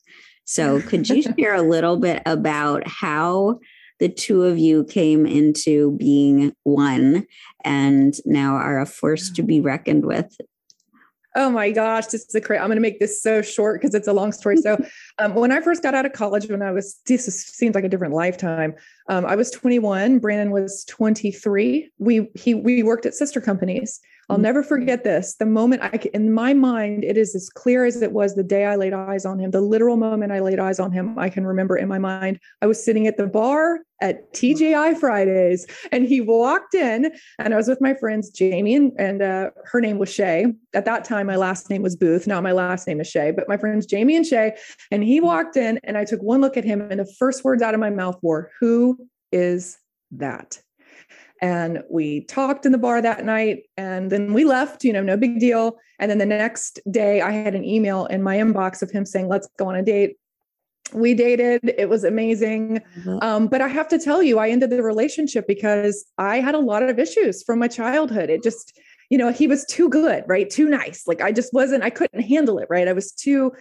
So 0.45 0.81
could 0.87 1.09
you 1.09 1.21
share 1.21 1.55
a 1.55 1.61
little 1.61 1.97
bit 1.97 2.21
about 2.25 2.87
how 2.87 3.59
the 3.99 4.09
two 4.09 4.43
of 4.43 4.57
you 4.57 4.83
came 4.85 5.27
into 5.27 5.91
being 5.91 6.55
one 6.63 7.27
and 7.63 8.15
now 8.25 8.55
are 8.55 8.81
a 8.81 8.85
force 8.85 9.29
to 9.31 9.43
be 9.43 9.61
reckoned 9.61 10.05
with 10.05 10.35
Oh 11.35 11.49
my 11.49 11.71
gosh, 11.71 12.07
this 12.07 12.25
is 12.25 12.35
a 12.35 12.41
great. 12.41 12.59
I'm 12.59 12.67
going 12.67 12.75
to 12.75 12.81
make 12.81 12.99
this 12.99 13.21
so 13.21 13.41
short 13.41 13.79
because 13.81 13.95
it's 13.95 14.07
a 14.07 14.13
long 14.13 14.31
story. 14.31 14.57
So, 14.57 14.83
um, 15.19 15.33
when 15.33 15.51
I 15.51 15.61
first 15.61 15.81
got 15.81 15.93
out 15.93 16.05
of 16.05 16.13
college, 16.13 16.47
when 16.47 16.61
I 16.61 16.71
was, 16.71 16.99
this 17.07 17.25
seems 17.25 17.73
like 17.73 17.85
a 17.85 17.89
different 17.89 18.13
lifetime. 18.13 18.73
Um, 19.07 19.25
I 19.25 19.35
was 19.35 19.49
21. 19.51 20.19
Brandon 20.19 20.51
was 20.51 20.83
23. 20.85 21.91
We 21.99 22.29
he 22.35 22.53
we 22.53 22.83
worked 22.83 23.05
at 23.05 23.13
sister 23.13 23.39
companies, 23.39 24.01
I'll 24.31 24.37
never 24.37 24.63
forget 24.63 25.03
this. 25.03 25.35
The 25.35 25.45
moment 25.45 25.81
I, 25.83 25.99
in 26.13 26.31
my 26.31 26.53
mind, 26.53 27.03
it 27.03 27.17
is 27.17 27.35
as 27.35 27.49
clear 27.49 27.83
as 27.83 28.01
it 28.01 28.13
was 28.13 28.33
the 28.33 28.43
day 28.43 28.63
I 28.63 28.77
laid 28.77 28.93
eyes 28.93 29.25
on 29.25 29.37
him. 29.39 29.51
The 29.51 29.59
literal 29.59 29.97
moment 29.97 30.31
I 30.31 30.39
laid 30.39 30.57
eyes 30.57 30.79
on 30.79 30.93
him, 30.93 31.19
I 31.19 31.29
can 31.29 31.45
remember 31.45 31.75
in 31.75 31.89
my 31.89 31.99
mind. 31.99 32.39
I 32.61 32.65
was 32.65 32.81
sitting 32.81 33.07
at 33.07 33.17
the 33.17 33.27
bar 33.27 33.79
at 33.99 34.33
TGI 34.33 34.97
Fridays, 34.97 35.67
and 35.91 36.07
he 36.07 36.21
walked 36.21 36.75
in, 36.75 37.11
and 37.39 37.53
I 37.53 37.57
was 37.57 37.67
with 37.67 37.81
my 37.81 37.93
friends 37.93 38.29
Jamie 38.29 38.73
and, 38.73 38.93
and 38.97 39.21
uh, 39.21 39.49
her 39.65 39.81
name 39.81 39.97
was 39.97 40.09
Shay. 40.09 40.45
At 40.73 40.85
that 40.85 41.03
time, 41.03 41.27
my 41.27 41.35
last 41.35 41.69
name 41.69 41.81
was 41.81 41.97
Booth. 41.97 42.25
Now 42.25 42.39
my 42.39 42.53
last 42.53 42.87
name 42.87 43.01
is 43.01 43.07
Shea, 43.07 43.31
but 43.31 43.49
my 43.49 43.57
friends 43.57 43.85
Jamie 43.85 44.15
and 44.15 44.25
Shay, 44.25 44.55
and 44.91 45.03
he 45.03 45.19
walked 45.19 45.57
in, 45.57 45.77
and 45.83 45.97
I 45.97 46.05
took 46.05 46.21
one 46.21 46.39
look 46.39 46.55
at 46.55 46.63
him, 46.63 46.79
and 46.79 47.01
the 47.01 47.13
first 47.19 47.43
words 47.43 47.61
out 47.61 47.73
of 47.73 47.81
my 47.81 47.89
mouth 47.89 48.17
were, 48.21 48.49
"Who 48.61 49.09
is 49.33 49.77
that?" 50.11 50.61
And 51.41 51.83
we 51.89 52.21
talked 52.25 52.65
in 52.65 52.71
the 52.71 52.77
bar 52.77 53.01
that 53.01 53.25
night 53.25 53.63
and 53.77 54.11
then 54.11 54.33
we 54.33 54.43
left 54.43 54.83
you 54.83 54.93
know 54.93 55.01
no 55.01 55.17
big 55.17 55.39
deal 55.39 55.77
and 55.99 56.09
then 56.09 56.17
the 56.17 56.25
next 56.25 56.79
day 56.89 57.21
i 57.21 57.31
had 57.31 57.55
an 57.55 57.63
email 57.63 58.05
in 58.07 58.21
my 58.21 58.37
inbox 58.37 58.81
of 58.81 58.91
him 58.91 59.05
saying 59.05 59.27
let's 59.27 59.47
go 59.57 59.67
on 59.67 59.75
a 59.75 59.83
date 59.83 60.17
we 60.93 61.13
dated 61.13 61.61
it 61.77 61.89
was 61.89 62.03
amazing 62.03 62.81
mm-hmm. 62.97 63.17
um, 63.21 63.47
but 63.47 63.61
i 63.61 63.67
have 63.67 63.87
to 63.87 63.97
tell 63.97 64.21
you 64.21 64.39
i 64.39 64.49
ended 64.49 64.69
the 64.69 64.83
relationship 64.83 65.47
because 65.47 66.05
i 66.17 66.39
had 66.39 66.55
a 66.55 66.59
lot 66.59 66.83
of 66.83 66.99
issues 66.99 67.43
from 67.43 67.59
my 67.59 67.67
childhood 67.67 68.29
it 68.29 68.43
just 68.43 68.79
you 69.11 69.17
know, 69.17 69.29
he 69.29 69.45
was 69.45 69.65
too 69.65 69.89
good, 69.89 70.23
right? 70.25 70.49
Too 70.49 70.69
nice. 70.69 71.05
Like 71.05 71.19
I 71.19 71.33
just 71.33 71.53
wasn't, 71.53 71.83
I 71.83 71.89
couldn't 71.89 72.21
handle 72.21 72.57
it, 72.59 72.67
right? 72.69 72.87
I 72.87 72.93
was 72.93 73.11
too 73.11 73.51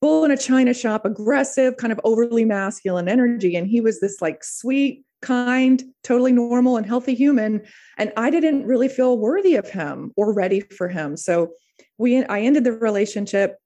bull 0.00 0.24
in 0.24 0.30
a 0.30 0.36
china 0.36 0.72
shop, 0.72 1.04
aggressive, 1.04 1.76
kind 1.78 1.92
of 1.92 2.00
overly 2.04 2.44
masculine 2.44 3.08
energy. 3.08 3.56
And 3.56 3.66
he 3.66 3.80
was 3.80 4.00
this 4.00 4.22
like 4.22 4.44
sweet, 4.44 5.04
kind, 5.22 5.82
totally 6.02 6.32
normal 6.32 6.76
and 6.76 6.86
healthy 6.86 7.14
human. 7.14 7.62
And 7.98 8.12
I 8.16 8.30
didn't 8.30 8.66
really 8.66 8.88
feel 8.88 9.18
worthy 9.18 9.56
of 9.56 9.68
him 9.68 10.12
or 10.16 10.32
ready 10.32 10.60
for 10.60 10.88
him. 10.88 11.16
So 11.16 11.52
we 11.98 12.24
I 12.24 12.40
ended 12.40 12.64
the 12.64 12.72
relationship 12.72 13.56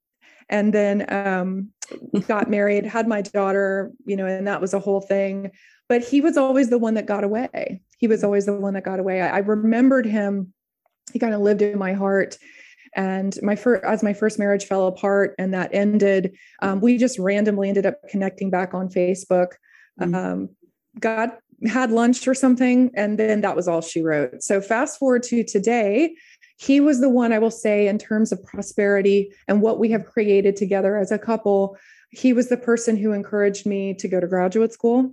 and 0.49 0.73
then 0.73 1.11
um, 1.11 1.69
got 2.27 2.49
married, 2.49 2.85
had 2.85 3.07
my 3.07 3.21
daughter, 3.21 3.91
you 4.05 4.15
know, 4.15 4.25
and 4.25 4.47
that 4.47 4.61
was 4.61 4.73
a 4.73 4.79
whole 4.79 5.01
thing. 5.01 5.51
But 5.87 6.03
he 6.03 6.21
was 6.21 6.37
always 6.37 6.69
the 6.69 6.77
one 6.77 6.95
that 6.95 7.05
got 7.05 7.23
away. 7.23 7.81
He 7.97 8.07
was 8.07 8.23
always 8.23 8.45
the 8.45 8.53
one 8.53 8.73
that 8.73 8.83
got 8.83 8.99
away. 8.99 9.21
I, 9.21 9.37
I 9.37 9.37
remembered 9.39 10.05
him. 10.05 10.53
He 11.13 11.19
kind 11.19 11.33
of 11.33 11.41
lived 11.41 11.61
in 11.61 11.77
my 11.77 11.93
heart. 11.93 12.37
And 12.95 13.37
my 13.41 13.55
first, 13.55 13.83
as 13.83 14.01
my 14.03 14.13
first 14.13 14.39
marriage 14.39 14.65
fell 14.65 14.87
apart 14.87 15.35
and 15.37 15.53
that 15.53 15.69
ended, 15.73 16.35
um, 16.61 16.79
we 16.79 16.97
just 16.97 17.19
randomly 17.19 17.69
ended 17.69 17.85
up 17.85 17.95
connecting 18.09 18.49
back 18.49 18.73
on 18.73 18.89
Facebook. 18.89 19.53
Mm-hmm. 19.99 20.15
Um, 20.15 20.49
got 20.99 21.39
had 21.65 21.91
lunch 21.91 22.27
or 22.27 22.33
something, 22.33 22.91
and 22.95 23.17
then 23.17 23.41
that 23.41 23.55
was 23.55 23.67
all 23.67 23.81
she 23.81 24.01
wrote. 24.01 24.43
So 24.43 24.61
fast 24.61 24.99
forward 24.99 25.23
to 25.23 25.43
today, 25.43 26.15
he 26.57 26.79
was 26.79 27.01
the 27.01 27.09
one 27.09 27.33
I 27.33 27.39
will 27.39 27.51
say 27.51 27.87
in 27.87 27.97
terms 27.97 28.31
of 28.31 28.43
prosperity 28.43 29.31
and 29.47 29.61
what 29.61 29.79
we 29.79 29.91
have 29.91 30.05
created 30.05 30.55
together 30.55 30.97
as 30.97 31.11
a 31.11 31.19
couple. 31.19 31.77
He 32.11 32.33
was 32.33 32.49
the 32.49 32.57
person 32.57 32.95
who 32.95 33.11
encouraged 33.11 33.65
me 33.65 33.93
to 33.95 34.07
go 34.07 34.19
to 34.19 34.27
graduate 34.27 34.71
school. 34.71 35.11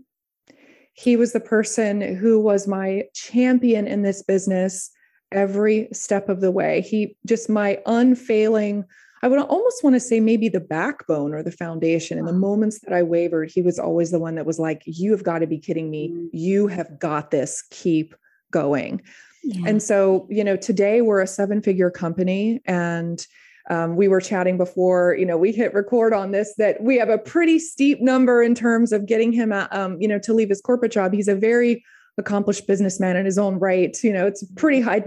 He 0.95 1.17
was 1.17 1.33
the 1.33 1.41
person 1.41 2.01
who 2.01 2.39
was 2.41 2.69
my 2.69 3.05
champion 3.15 3.87
in 3.87 4.03
this 4.03 4.23
business 4.23 4.91
every 5.33 5.89
step 5.93 6.29
of 6.29 6.41
the 6.41 6.51
way. 6.51 6.83
He 6.83 7.17
just 7.27 7.49
my 7.49 7.81
unfailing, 7.87 8.85
I 9.23 9.29
would 9.29 9.39
almost 9.39 9.85
want 9.85 9.95
to 9.95 10.01
say 10.01 10.19
maybe 10.19 10.49
the 10.49 10.61
backbone 10.61 11.33
or 11.33 11.43
the 11.43 11.53
foundation. 11.53 12.19
In 12.19 12.25
the 12.25 12.33
moments 12.33 12.81
that 12.81 12.93
I 12.93 13.03
wavered, 13.05 13.53
he 13.53 13.63
was 13.63 13.79
always 13.79 14.11
the 14.11 14.19
one 14.19 14.35
that 14.35 14.47
was 14.47 14.59
like, 14.59 14.83
You 14.85 15.13
have 15.13 15.23
got 15.23 15.39
to 15.39 15.47
be 15.47 15.59
kidding 15.59 15.91
me. 15.91 16.11
Mm. 16.11 16.29
You 16.33 16.67
have 16.67 16.99
got 16.99 17.31
this. 17.31 17.63
Keep 17.71 18.17
going. 18.51 19.01
Yeah. 19.45 19.69
And 19.69 19.83
so, 19.83 20.27
you 20.29 20.43
know, 20.43 20.57
today 20.57 21.03
we're 21.03 21.21
a 21.21 21.27
seven 21.27 21.63
figure 21.63 21.91
company 21.91 22.61
and 22.65 23.25
um, 23.71 23.97
we 23.97 24.09
were 24.09 24.21
chatting 24.21 24.57
before, 24.57 25.17
you 25.17 25.25
know, 25.25 25.37
we 25.37 25.53
hit 25.53 25.73
record 25.73 26.13
on 26.13 26.33
this 26.33 26.55
that 26.59 26.83
we 26.83 26.97
have 26.99 27.09
a 27.09 27.19
pretty 27.19 27.59
steep 27.59 28.01
number 28.01 28.43
in 28.43 28.55
terms 28.55 28.93
of 28.93 29.07
getting 29.07 29.33
him, 29.33 29.53
um, 29.53 30.01
you 30.01 30.09
know, 30.09 30.19
to 30.19 30.35
leave 30.35 30.49
his 30.49 30.61
corporate 30.61 30.93
job. 30.93 31.13
He's 31.13 31.29
a 31.29 31.35
very 31.35 31.85
accomplished 32.19 32.67
businessman 32.67 33.17
in 33.17 33.25
his 33.25 33.39
own 33.39 33.59
right. 33.59 33.97
You 34.03 34.13
know, 34.13 34.27
it's 34.27 34.43
a 34.43 34.55
pretty 34.55 34.81
high 34.81 35.03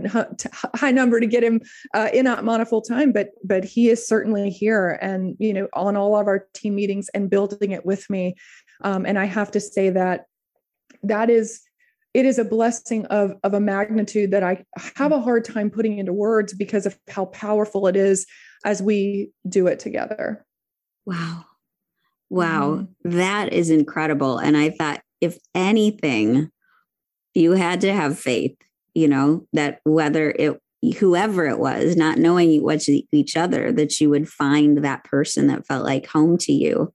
high 0.75 0.91
number 0.91 1.19
to 1.19 1.27
get 1.27 1.43
him 1.43 1.61
uh, 1.93 2.09
in 2.13 2.25
Atmana 2.25 2.67
full 2.67 2.81
time, 2.81 3.11
but 3.11 3.29
but 3.43 3.63
he 3.63 3.89
is 3.89 4.07
certainly 4.07 4.49
here 4.49 4.97
and 5.01 5.35
you 5.39 5.53
know 5.53 5.67
on 5.73 5.95
all 5.95 6.15
of 6.15 6.27
our 6.27 6.47
team 6.53 6.75
meetings 6.75 7.09
and 7.13 7.29
building 7.29 7.71
it 7.71 7.85
with 7.85 8.09
me. 8.09 8.35
Um, 8.81 9.05
and 9.05 9.17
I 9.17 9.25
have 9.25 9.51
to 9.51 9.59
say 9.59 9.89
that 9.91 10.25
that 11.03 11.29
is 11.29 11.61
it 12.13 12.25
is 12.25 12.39
a 12.39 12.45
blessing 12.45 13.05
of 13.07 13.33
of 13.43 13.53
a 13.53 13.59
magnitude 13.59 14.31
that 14.31 14.43
I 14.43 14.63
have 14.95 15.11
a 15.11 15.21
hard 15.21 15.45
time 15.45 15.69
putting 15.69 15.99
into 15.99 16.13
words 16.13 16.53
because 16.53 16.85
of 16.85 16.97
how 17.07 17.25
powerful 17.25 17.87
it 17.87 17.95
is 17.95 18.25
as 18.63 18.81
we 18.81 19.31
do 19.47 19.67
it 19.67 19.79
together. 19.79 20.45
Wow. 21.05 21.45
Wow, 22.29 22.87
mm-hmm. 23.05 23.17
that 23.17 23.53
is 23.53 23.69
incredible. 23.69 24.39
And 24.39 24.57
I 24.57 24.71
thought, 24.71 25.01
if 25.21 25.37
anything, 25.53 26.49
you 27.35 27.51
had 27.51 27.81
to 27.81 27.93
have 27.93 28.17
faith, 28.17 28.57
you 28.93 29.07
know, 29.07 29.45
that 29.53 29.81
whether 29.83 30.31
it, 30.31 30.59
whoever 30.97 31.45
it 31.45 31.59
was, 31.59 31.95
not 31.95 32.17
knowing 32.17 32.63
what 32.63 32.87
each 33.11 33.37
other, 33.37 33.71
that 33.73 33.99
you 33.99 34.09
would 34.09 34.27
find 34.27 34.83
that 34.83 35.03
person 35.03 35.47
that 35.47 35.67
felt 35.67 35.85
like 35.85 36.07
home 36.07 36.37
to 36.37 36.53
you, 36.53 36.93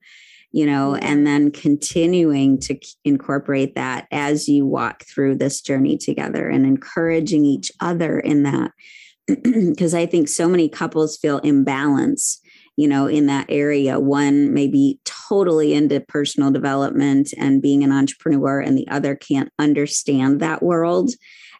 you 0.50 0.66
know, 0.66 0.96
and 0.96 1.26
then 1.26 1.50
continuing 1.50 2.58
to 2.58 2.78
incorporate 3.04 3.74
that 3.74 4.08
as 4.10 4.48
you 4.48 4.66
walk 4.66 5.04
through 5.04 5.36
this 5.36 5.60
journey 5.60 5.96
together 5.96 6.48
and 6.48 6.64
encouraging 6.64 7.44
each 7.44 7.70
other 7.80 8.18
in 8.18 8.42
that. 8.42 8.72
Because 9.44 9.94
I 9.94 10.06
think 10.06 10.28
so 10.28 10.48
many 10.48 10.68
couples 10.68 11.16
feel 11.16 11.38
imbalance 11.38 12.40
you 12.80 12.88
know, 12.88 13.06
in 13.06 13.26
that 13.26 13.44
area. 13.50 14.00
One 14.00 14.54
may 14.54 14.66
be 14.66 14.98
totally 15.04 15.74
into 15.74 16.00
personal 16.00 16.50
development 16.50 17.34
and 17.36 17.60
being 17.60 17.84
an 17.84 17.92
entrepreneur, 17.92 18.58
and 18.58 18.76
the 18.76 18.88
other 18.88 19.14
can't 19.14 19.50
understand 19.58 20.40
that 20.40 20.62
world. 20.62 21.10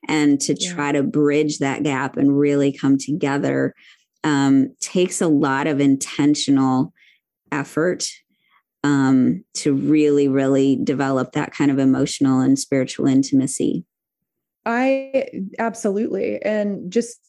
And 0.09 0.41
to 0.41 0.57
yeah. 0.59 0.73
try 0.73 0.93
to 0.93 1.03
bridge 1.03 1.59
that 1.59 1.83
gap 1.83 2.17
and 2.17 2.39
really 2.39 2.73
come 2.73 2.97
together 2.97 3.75
um, 4.25 4.75
takes 4.81 5.21
a 5.21 5.29
lot 5.29 5.67
of 5.67 5.79
intentional 5.79 6.95
effort 7.53 8.07
um, 8.83 9.45
to 9.57 9.75
really, 9.75 10.27
really 10.27 10.79
develop 10.83 11.33
that 11.33 11.53
kind 11.53 11.71
of 11.71 11.79
emotional 11.79 12.41
and 12.41 12.59
spiritual 12.59 13.07
intimacy. 13.07 13.85
I 14.65 15.27
absolutely. 15.59 16.41
And 16.41 16.91
just 16.91 17.21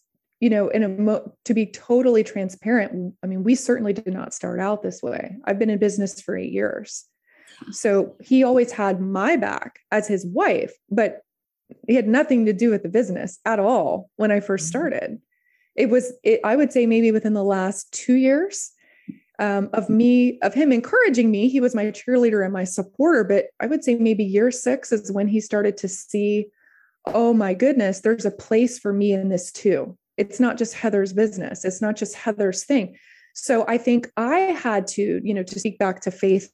you 0.42 0.50
know, 0.50 0.68
in 0.70 0.84
a 0.84 0.90
mo- 0.90 1.32
to 1.46 1.54
be 1.54 1.68
totally 1.68 2.24
transparent, 2.24 3.14
I 3.24 3.28
mean, 3.28 3.44
we 3.44 3.54
certainly 3.56 3.94
did 3.94 4.08
not 4.08 4.34
start 4.34 4.60
out 4.60 4.82
this 4.82 5.02
way. 5.02 5.38
I've 5.46 5.60
been 5.60 5.70
in 5.70 5.78
business 5.78 6.20
for 6.20 6.36
eight 6.36 6.52
years. 6.52 7.06
So 7.72 8.16
he 8.20 8.44
always 8.44 8.72
had 8.72 9.00
my 9.00 9.36
back 9.36 9.80
as 9.92 10.08
his 10.08 10.26
wife, 10.26 10.74
but 10.90 11.22
he 11.88 11.94
had 11.94 12.08
nothing 12.08 12.48
to 12.48 12.54
do 12.54 12.72
with 12.72 12.82
the 12.82 12.90
business 12.90 13.40
at 13.46 13.60
all 13.60 14.10
when 14.16 14.32
I 14.32 14.40
1st 14.40 14.46
mm-hmm. 14.46 14.66
started. 14.66 15.22
It 15.76 15.90
was, 15.90 16.12
it, 16.24 16.42
I 16.44 16.56
would 16.56 16.74
say, 16.74 16.88
maybe 16.88 17.12
within 17.12 17.36
the 17.36 17.44
last 17.44 17.92
two 17.94 18.16
years 18.16 18.72
um, 19.38 19.70
of 19.74 19.90
me, 19.90 20.40
of 20.42 20.56
him 20.56 20.72
encouraging 20.72 21.30
me. 21.30 21.50
He 21.50 21.62
was 21.62 21.76
my 21.76 21.86
cheerleader 21.86 22.44
and 22.44 22.52
my 22.52 22.64
supporter, 22.64 23.24
but 23.24 23.46
I 23.60 23.68
would 23.68 23.84
say 23.84 23.94
maybe 23.94 24.24
year 24.24 24.50
six 24.50 24.92
is 24.92 25.12
when 25.12 25.28
he 25.28 25.40
started 25.40 25.78
to 25.78 25.88
see, 25.88 26.48
oh 27.06 27.32
my 27.32 27.54
goodness, 27.54 28.02
there's 28.02 28.26
a 28.26 28.32
place 28.32 28.80
for 28.80 28.92
me 28.92 29.14
in 29.14 29.30
this 29.30 29.52
too 29.52 29.98
it's 30.18 30.40
not 30.40 30.58
just 30.58 30.74
Heather's 30.74 31.14
business. 31.14 31.66
It's 31.66 31.82
not 31.82 31.96
just 31.96 32.16
Heather's 32.16 32.64
thing. 32.64 32.98
So 33.34 33.66
I 33.68 33.78
think 33.78 34.12
I 34.18 34.38
had 34.38 34.88
to, 34.88 35.22
you 35.24 35.34
know, 35.34 35.44
to 35.44 35.60
speak 35.60 35.80
back 35.80 36.02
to 36.02 36.12
faith, 36.12 36.52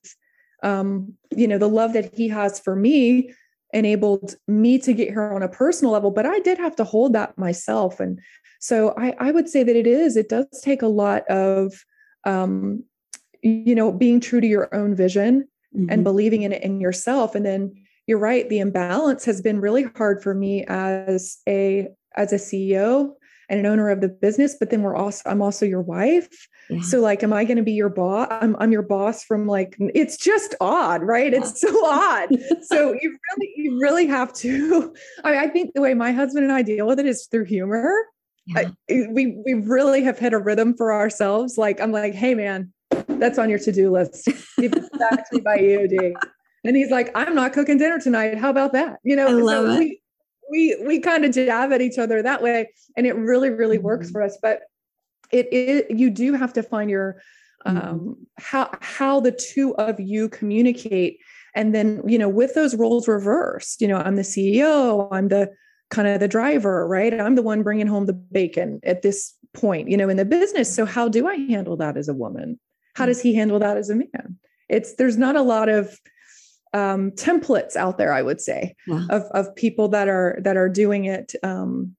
um, 0.63 1.13
you 1.35 1.47
know, 1.47 1.57
the 1.57 1.69
love 1.69 1.93
that 1.93 2.13
he 2.15 2.27
has 2.29 2.59
for 2.59 2.75
me 2.75 3.33
enabled 3.73 4.35
me 4.47 4.79
to 4.79 4.93
get 4.93 5.09
here 5.09 5.33
on 5.33 5.43
a 5.43 5.49
personal 5.49 5.91
level, 5.91 6.11
but 6.11 6.25
I 6.25 6.39
did 6.39 6.57
have 6.57 6.75
to 6.77 6.83
hold 6.83 7.13
that 7.13 7.37
myself. 7.37 7.99
And 7.99 8.19
so 8.59 8.93
I, 8.97 9.15
I 9.19 9.31
would 9.31 9.49
say 9.49 9.63
that 9.63 9.75
it 9.75 9.87
is, 9.87 10.15
it 10.15 10.29
does 10.29 10.47
take 10.63 10.81
a 10.81 10.87
lot 10.87 11.27
of, 11.27 11.73
um, 12.23 12.83
you 13.41 13.75
know, 13.75 13.91
being 13.91 14.19
true 14.19 14.41
to 14.41 14.47
your 14.47 14.73
own 14.73 14.95
vision 14.95 15.47
mm-hmm. 15.75 15.89
and 15.89 16.03
believing 16.03 16.43
in 16.43 16.53
it 16.53 16.63
in 16.63 16.79
yourself. 16.79 17.35
And 17.35 17.45
then 17.45 17.73
you're 18.07 18.17
right, 18.17 18.47
the 18.47 18.59
imbalance 18.59 19.25
has 19.25 19.41
been 19.41 19.59
really 19.59 19.83
hard 19.95 20.23
for 20.23 20.33
me 20.33 20.63
as 20.67 21.39
a, 21.47 21.89
as 22.15 22.31
a 22.31 22.37
CEO 22.37 23.13
and 23.49 23.59
an 23.59 23.65
owner 23.65 23.89
of 23.89 24.01
the 24.01 24.09
business, 24.09 24.55
but 24.59 24.69
then 24.69 24.81
we're 24.81 24.95
also 24.95 25.21
I'm 25.29 25.41
also 25.41 25.65
your 25.65 25.81
wife. 25.81 26.47
Yeah. 26.69 26.81
So 26.81 26.99
like, 26.99 27.23
am 27.23 27.33
I 27.33 27.45
going 27.45 27.57
to 27.57 27.63
be 27.63 27.71
your 27.71 27.89
boss? 27.89 28.27
I'm 28.29 28.55
I'm 28.59 28.71
your 28.71 28.81
boss 28.81 29.23
from 29.23 29.47
like 29.47 29.75
it's 29.79 30.17
just 30.17 30.55
odd, 30.59 31.01
right? 31.01 31.33
It's 31.33 31.59
so 31.61 31.69
odd. 31.85 32.29
so 32.61 32.93
you 33.01 33.17
really 33.29 33.53
you 33.55 33.79
really 33.81 34.07
have 34.07 34.33
to. 34.33 34.93
I, 35.23 35.31
mean, 35.31 35.39
I 35.39 35.47
think 35.47 35.73
the 35.73 35.81
way 35.81 35.93
my 35.93 36.11
husband 36.11 36.43
and 36.43 36.53
I 36.53 36.61
deal 36.61 36.87
with 36.87 36.99
it 36.99 37.05
is 37.05 37.27
through 37.27 37.45
humor. 37.45 37.93
Yeah. 38.45 38.69
I, 38.89 39.07
we 39.11 39.41
we 39.45 39.53
really 39.53 40.03
have 40.03 40.19
hit 40.19 40.33
a 40.33 40.39
rhythm 40.39 40.75
for 40.75 40.93
ourselves. 40.93 41.57
Like 41.57 41.79
I'm 41.79 41.91
like, 41.91 42.13
hey 42.13 42.33
man, 42.33 42.73
that's 43.07 43.37
on 43.37 43.49
your 43.49 43.59
to 43.59 43.71
do 43.71 43.91
list. 43.91 44.25
Give 44.57 44.73
it 44.73 44.99
back 44.99 45.29
to 45.29 45.35
me 45.35 45.41
by 45.41 45.57
EOD. 45.57 46.13
And 46.63 46.75
he's 46.75 46.91
like, 46.91 47.11
I'm 47.15 47.35
not 47.35 47.53
cooking 47.53 47.77
dinner 47.77 47.99
tonight. 47.99 48.37
How 48.37 48.49
about 48.49 48.73
that? 48.73 48.97
You 49.03 49.15
know, 49.15 49.27
I 49.27 49.31
love 49.31 49.65
so 49.67 49.71
it. 49.71 49.79
We, 49.79 50.01
we 50.49 50.77
we 50.85 50.99
kind 50.99 51.25
of 51.25 51.31
jab 51.31 51.71
at 51.71 51.81
each 51.81 51.97
other 51.97 52.21
that 52.21 52.41
way 52.41 52.69
and 52.95 53.05
it 53.05 53.15
really 53.15 53.49
really 53.49 53.77
works 53.77 54.07
mm-hmm. 54.07 54.13
for 54.13 54.21
us 54.21 54.37
but 54.41 54.61
it 55.31 55.51
is 55.51 55.83
you 55.89 56.09
do 56.09 56.33
have 56.33 56.53
to 56.53 56.63
find 56.63 56.89
your 56.89 57.21
mm-hmm. 57.65 57.77
um 57.77 57.99
mm-hmm. 57.99 58.11
how 58.37 58.69
how 58.81 59.19
the 59.19 59.31
two 59.31 59.75
of 59.75 59.99
you 59.99 60.29
communicate 60.29 61.19
and 61.55 61.73
then 61.73 62.01
you 62.07 62.17
know 62.17 62.29
with 62.29 62.53
those 62.53 62.75
roles 62.75 63.07
reversed 63.07 63.81
you 63.81 63.87
know 63.87 63.97
i'm 63.97 64.15
the 64.15 64.21
ceo 64.21 65.07
i'm 65.11 65.27
the 65.27 65.49
kind 65.89 66.07
of 66.07 66.19
the 66.19 66.27
driver 66.27 66.87
right 66.87 67.19
i'm 67.19 67.35
the 67.35 67.41
one 67.41 67.63
bringing 67.63 67.87
home 67.87 68.05
the 68.05 68.13
bacon 68.13 68.79
at 68.83 69.01
this 69.01 69.33
point 69.53 69.89
you 69.89 69.97
know 69.97 70.09
in 70.09 70.17
the 70.17 70.25
business 70.25 70.73
so 70.73 70.85
how 70.85 71.07
do 71.07 71.27
i 71.27 71.35
handle 71.35 71.77
that 71.77 71.97
as 71.97 72.07
a 72.07 72.13
woman 72.13 72.59
how 72.95 73.05
does 73.05 73.21
he 73.21 73.33
handle 73.33 73.59
that 73.59 73.77
as 73.77 73.89
a 73.89 73.95
man 73.95 74.37
it's 74.69 74.95
there's 74.95 75.17
not 75.17 75.35
a 75.35 75.41
lot 75.41 75.69
of 75.69 75.97
um, 76.77 77.11
templates 77.11 77.75
out 77.75 77.97
there, 77.97 78.13
I 78.13 78.21
would 78.21 78.39
say, 78.39 78.75
yeah. 78.85 79.05
of 79.09 79.23
of 79.31 79.55
people 79.55 79.87
that 79.89 80.07
are 80.07 80.37
that 80.41 80.57
are 80.57 80.69
doing 80.69 81.05
it. 81.05 81.33
Um, 81.43 81.95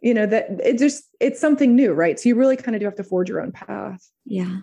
you 0.00 0.14
know 0.14 0.26
that 0.26 0.46
it 0.64 0.78
just 0.78 1.04
it's 1.20 1.40
something 1.40 1.76
new, 1.76 1.92
right? 1.92 2.18
So 2.18 2.28
you 2.28 2.34
really 2.34 2.56
kind 2.56 2.74
of 2.74 2.80
do 2.80 2.86
have 2.86 2.96
to 2.96 3.04
forge 3.04 3.28
your 3.28 3.40
own 3.40 3.52
path. 3.52 4.02
Yeah. 4.24 4.60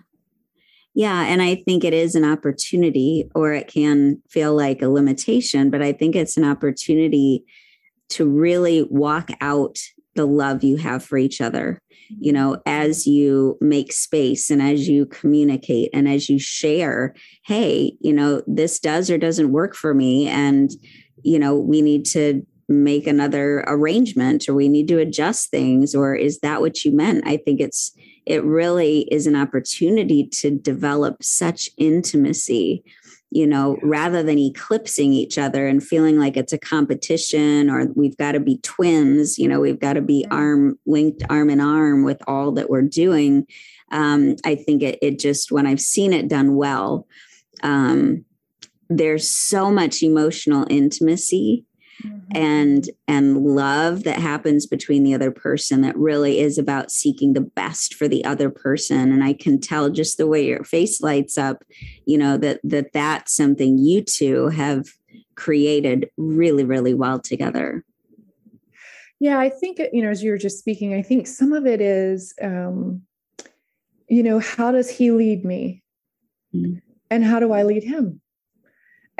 Yeah, 0.92 1.22
and 1.22 1.40
I 1.40 1.54
think 1.54 1.84
it 1.84 1.94
is 1.94 2.16
an 2.16 2.24
opportunity, 2.24 3.30
or 3.36 3.52
it 3.52 3.68
can 3.68 4.20
feel 4.28 4.56
like 4.56 4.82
a 4.82 4.88
limitation, 4.88 5.70
but 5.70 5.82
I 5.82 5.92
think 5.92 6.16
it's 6.16 6.36
an 6.36 6.44
opportunity 6.44 7.44
to 8.10 8.28
really 8.28 8.82
walk 8.90 9.30
out 9.40 9.78
the 10.16 10.26
love 10.26 10.64
you 10.64 10.78
have 10.78 11.04
for 11.04 11.16
each 11.16 11.40
other 11.40 11.80
you 12.18 12.32
know 12.32 12.60
as 12.66 13.06
you 13.06 13.56
make 13.60 13.92
space 13.92 14.50
and 14.50 14.60
as 14.60 14.88
you 14.88 15.06
communicate 15.06 15.90
and 15.92 16.08
as 16.08 16.28
you 16.28 16.38
share 16.38 17.14
hey 17.44 17.92
you 18.00 18.12
know 18.12 18.42
this 18.46 18.78
does 18.78 19.10
or 19.10 19.18
doesn't 19.18 19.52
work 19.52 19.74
for 19.74 19.94
me 19.94 20.28
and 20.28 20.70
you 21.22 21.38
know 21.38 21.54
we 21.54 21.82
need 21.82 22.04
to 22.04 22.44
make 22.70 23.06
another 23.06 23.64
arrangement 23.66 24.48
or 24.48 24.54
we 24.54 24.68
need 24.68 24.86
to 24.88 24.98
adjust 24.98 25.50
things 25.50 25.94
or 25.94 26.14
is 26.14 26.38
that 26.38 26.60
what 26.60 26.84
you 26.84 26.92
meant? 26.92 27.26
I 27.26 27.36
think 27.36 27.60
it's 27.60 27.92
it 28.26 28.44
really 28.44 29.08
is 29.10 29.26
an 29.26 29.34
opportunity 29.34 30.24
to 30.24 30.50
develop 30.50 31.22
such 31.22 31.68
intimacy 31.78 32.84
you 33.30 33.46
know, 33.46 33.76
rather 33.82 34.22
than 34.22 34.38
eclipsing 34.38 35.12
each 35.12 35.38
other 35.38 35.66
and 35.66 35.82
feeling 35.82 36.18
like 36.18 36.36
it's 36.36 36.52
a 36.52 36.58
competition 36.58 37.70
or 37.70 37.86
we've 37.94 38.16
got 38.16 38.32
to 38.32 38.40
be 38.40 38.58
twins, 38.58 39.38
you 39.38 39.46
know, 39.46 39.60
we've 39.60 39.78
got 39.78 39.92
to 39.92 40.02
be 40.02 40.26
arm 40.30 40.78
linked 40.84 41.22
arm 41.30 41.48
in 41.48 41.60
arm 41.60 42.02
with 42.02 42.20
all 42.26 42.50
that 42.52 42.68
we're 42.68 42.82
doing. 42.82 43.46
Um, 43.92 44.36
I 44.44 44.56
think 44.56 44.82
it, 44.82 44.98
it 45.00 45.18
just, 45.18 45.52
when 45.52 45.66
I've 45.66 45.80
seen 45.80 46.12
it 46.12 46.28
done 46.28 46.56
well, 46.56 47.06
um, 47.62 48.24
there's 48.88 49.30
so 49.30 49.70
much 49.70 50.02
emotional 50.02 50.66
intimacy 50.68 51.64
mm-hmm. 52.04 52.18
and 52.36 52.90
and 53.08 53.38
love 53.38 54.04
that 54.04 54.18
happens 54.18 54.66
between 54.66 55.02
the 55.02 55.14
other 55.14 55.30
person 55.30 55.80
that 55.82 55.96
really 55.96 56.40
is 56.40 56.58
about 56.58 56.90
seeking 56.90 57.32
the 57.32 57.40
best 57.40 57.94
for 57.94 58.08
the 58.08 58.24
other 58.24 58.50
person 58.50 59.12
and 59.12 59.24
i 59.24 59.32
can 59.32 59.60
tell 59.60 59.90
just 59.90 60.18
the 60.18 60.26
way 60.26 60.44
your 60.44 60.64
face 60.64 61.00
lights 61.00 61.38
up 61.38 61.64
you 62.06 62.18
know 62.18 62.36
that 62.36 62.60
that 62.64 62.92
that's 62.92 63.34
something 63.34 63.78
you 63.78 64.02
two 64.02 64.48
have 64.48 64.86
created 65.34 66.10
really 66.16 66.64
really 66.64 66.94
well 66.94 67.18
together 67.18 67.84
yeah 69.18 69.38
i 69.38 69.48
think 69.48 69.80
you 69.92 70.02
know 70.02 70.10
as 70.10 70.22
you 70.22 70.30
were 70.30 70.38
just 70.38 70.58
speaking 70.58 70.94
i 70.94 71.02
think 71.02 71.26
some 71.26 71.52
of 71.52 71.66
it 71.66 71.80
is 71.80 72.34
um 72.42 73.02
you 74.08 74.22
know 74.22 74.38
how 74.38 74.72
does 74.72 74.90
he 74.90 75.10
lead 75.10 75.44
me 75.44 75.82
mm-hmm. 76.54 76.78
and 77.10 77.24
how 77.24 77.38
do 77.38 77.52
i 77.52 77.62
lead 77.62 77.84
him 77.84 78.20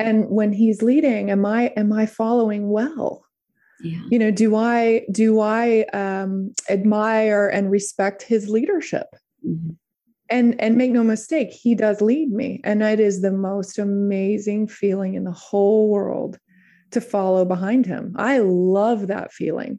and 0.00 0.28
when 0.28 0.52
he's 0.52 0.82
leading 0.82 1.30
am 1.30 1.44
i 1.46 1.72
am 1.76 1.92
i 1.92 2.06
following 2.06 2.70
well? 2.70 3.24
Yeah. 3.82 4.00
you 4.10 4.18
know 4.18 4.30
do 4.30 4.56
i 4.56 5.06
do 5.10 5.40
i 5.40 5.84
um, 5.94 6.52
admire 6.68 7.48
and 7.48 7.70
respect 7.70 8.22
his 8.22 8.48
leadership? 8.48 9.06
Mm-hmm. 9.46 9.70
and 10.28 10.60
and 10.60 10.76
make 10.76 10.90
no 10.90 11.02
mistake 11.02 11.50
he 11.50 11.74
does 11.74 12.02
lead 12.02 12.30
me. 12.30 12.60
And 12.62 12.82
it 12.82 13.00
is 13.00 13.22
the 13.22 13.32
most 13.32 13.78
amazing 13.78 14.68
feeling 14.68 15.14
in 15.14 15.24
the 15.24 15.32
whole 15.32 15.88
world 15.88 16.38
to 16.90 17.00
follow 17.00 17.44
behind 17.46 17.86
him. 17.86 18.14
I 18.18 18.38
love 18.38 19.06
that 19.06 19.32
feeling. 19.32 19.78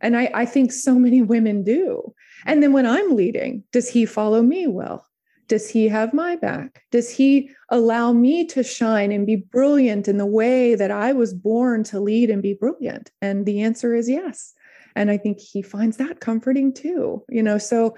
And 0.00 0.16
I, 0.16 0.30
I 0.34 0.44
think 0.46 0.72
so 0.72 0.94
many 0.94 1.22
women 1.22 1.62
do. 1.62 2.14
And 2.46 2.62
then 2.62 2.72
when 2.72 2.86
i'm 2.86 3.14
leading 3.16 3.64
does 3.72 3.88
he 3.88 4.06
follow 4.06 4.42
me 4.42 4.66
well 4.66 5.06
does 5.50 5.68
he 5.68 5.88
have 5.88 6.14
my 6.14 6.36
back? 6.36 6.84
Does 6.92 7.10
he 7.10 7.50
allow 7.70 8.12
me 8.12 8.46
to 8.46 8.62
shine 8.62 9.10
and 9.10 9.26
be 9.26 9.34
brilliant 9.34 10.06
in 10.06 10.16
the 10.16 10.24
way 10.24 10.76
that 10.76 10.92
I 10.92 11.12
was 11.12 11.34
born 11.34 11.82
to 11.84 11.98
lead 11.98 12.30
and 12.30 12.40
be 12.40 12.54
brilliant? 12.54 13.10
And 13.20 13.44
the 13.44 13.60
answer 13.60 13.92
is 13.92 14.08
yes. 14.08 14.54
And 14.94 15.10
I 15.10 15.18
think 15.18 15.40
he 15.40 15.60
finds 15.60 15.96
that 15.96 16.20
comforting 16.20 16.72
too. 16.72 17.24
You 17.28 17.42
know, 17.42 17.58
so 17.58 17.96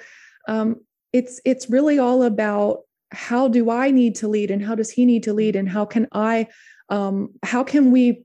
um, 0.48 0.76
it's 1.12 1.42
it's 1.44 1.68
really 1.68 1.98
all 1.98 2.22
about 2.22 2.80
how 3.10 3.48
do 3.48 3.68
I 3.70 3.90
need 3.90 4.14
to 4.16 4.28
lead 4.28 4.50
and 4.50 4.64
how 4.64 4.74
does 4.74 4.90
he 4.90 5.04
need 5.04 5.22
to 5.24 5.34
lead 5.34 5.54
and 5.54 5.68
how 5.68 5.84
can 5.84 6.08
I 6.10 6.48
um, 6.88 7.34
how 7.42 7.64
can 7.64 7.90
we 7.90 8.24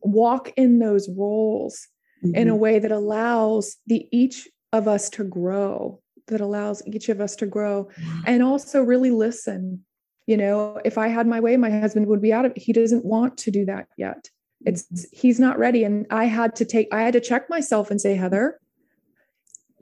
walk 0.00 0.50
in 0.56 0.78
those 0.78 1.10
roles 1.14 1.86
mm-hmm. 2.24 2.34
in 2.34 2.48
a 2.48 2.52
mm-hmm. 2.52 2.60
way 2.60 2.78
that 2.78 2.90
allows 2.90 3.76
the 3.86 4.08
each 4.10 4.48
of 4.72 4.88
us 4.88 5.10
to 5.10 5.24
grow 5.24 6.00
that 6.30 6.40
allows 6.40 6.82
each 6.86 7.08
of 7.08 7.20
us 7.20 7.36
to 7.36 7.46
grow 7.46 7.88
and 8.26 8.42
also 8.42 8.82
really 8.82 9.10
listen. 9.10 9.84
You 10.26 10.36
know 10.36 10.80
if 10.84 10.96
i 10.96 11.08
had 11.08 11.26
my 11.26 11.40
way 11.40 11.56
my 11.56 11.70
husband 11.70 12.06
would 12.06 12.22
be 12.22 12.32
out 12.32 12.44
of 12.44 12.52
he 12.54 12.72
doesn't 12.72 13.04
want 13.04 13.36
to 13.38 13.50
do 13.50 13.64
that 13.66 13.88
yet. 13.96 14.28
It's 14.64 14.84
mm-hmm. 14.84 15.04
he's 15.12 15.40
not 15.40 15.58
ready. 15.58 15.84
And 15.84 16.06
i 16.10 16.24
had 16.24 16.54
to 16.56 16.64
take 16.64 16.88
i 16.92 17.02
had 17.02 17.14
to 17.14 17.20
check 17.20 17.50
myself 17.50 17.90
and 17.90 18.00
say 18.00 18.14
heather 18.14 18.60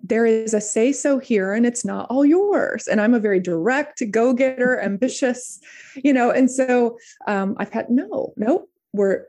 there 0.02 0.24
is 0.24 0.54
a 0.54 0.60
say 0.60 0.92
so 0.92 1.18
here 1.18 1.52
and 1.52 1.66
it's 1.66 1.84
not 1.84 2.06
all 2.08 2.24
yours. 2.24 2.86
And 2.86 3.00
i'm 3.00 3.14
a 3.14 3.20
very 3.20 3.40
direct 3.40 4.02
go-getter 4.10 4.80
ambitious 4.90 5.60
you 5.96 6.12
know 6.12 6.30
and 6.30 6.50
so 6.50 6.98
um, 7.26 7.54
i've 7.58 7.72
had 7.72 7.90
no 7.90 8.32
no 8.36 8.68
we're 8.92 9.26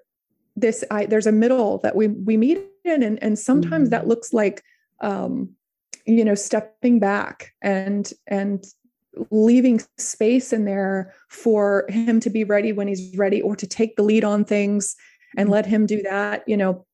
this 0.56 0.84
I, 0.92 1.06
there's 1.06 1.28
a 1.28 1.32
middle 1.32 1.80
that 1.80 1.96
we 1.96 2.08
we 2.08 2.38
meet 2.38 2.60
in 2.84 3.04
and 3.04 3.22
and 3.24 3.38
sometimes 3.38 3.90
mm-hmm. 3.90 3.92
that 3.92 4.08
looks 4.08 4.34
like 4.34 4.64
um, 5.02 5.56
you 6.10 6.26
know 6.26 6.36
stepping 6.36 7.00
back 7.00 7.54
and 7.62 8.14
and 8.28 8.66
leaving 9.32 9.82
space 9.98 10.54
in 10.54 10.66
there 10.66 11.14
for 11.30 11.86
him 11.90 12.20
to 12.20 12.30
be 12.30 12.44
ready 12.44 12.72
when 12.72 12.88
he's 12.88 13.16
ready 13.18 13.42
or 13.42 13.56
to 13.56 13.68
take 13.68 13.96
the 13.96 14.04
lead 14.04 14.24
on 14.24 14.46
things 14.46 14.96
and 15.38 15.48
mm-hmm. 15.48 15.54
let 15.54 15.66
him 15.66 15.86
do 15.86 16.02
that 16.02 16.44
you 16.48 16.58
know 16.58 16.86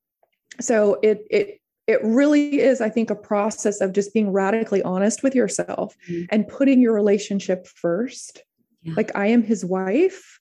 so 0.59 0.97
it 1.01 1.25
it 1.29 1.61
it 1.87 1.99
really 2.03 2.59
is 2.59 2.81
i 2.81 2.89
think 2.89 3.09
a 3.09 3.15
process 3.15 3.81
of 3.81 3.93
just 3.93 4.13
being 4.13 4.31
radically 4.31 4.81
honest 4.83 5.23
with 5.23 5.35
yourself 5.35 5.95
mm-hmm. 6.09 6.25
and 6.29 6.47
putting 6.47 6.81
your 6.81 6.93
relationship 6.93 7.67
first 7.67 8.43
yeah. 8.81 8.93
like 8.97 9.11
i 9.15 9.27
am 9.27 9.43
his 9.43 9.63
wife 9.63 10.39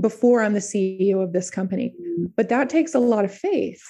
before 0.00 0.42
i'm 0.42 0.54
the 0.54 0.60
ceo 0.60 1.22
of 1.22 1.32
this 1.32 1.50
company 1.50 1.94
mm-hmm. 2.00 2.26
but 2.36 2.48
that 2.48 2.68
takes 2.68 2.94
a 2.94 3.00
lot 3.00 3.24
of 3.24 3.34
faith 3.34 3.82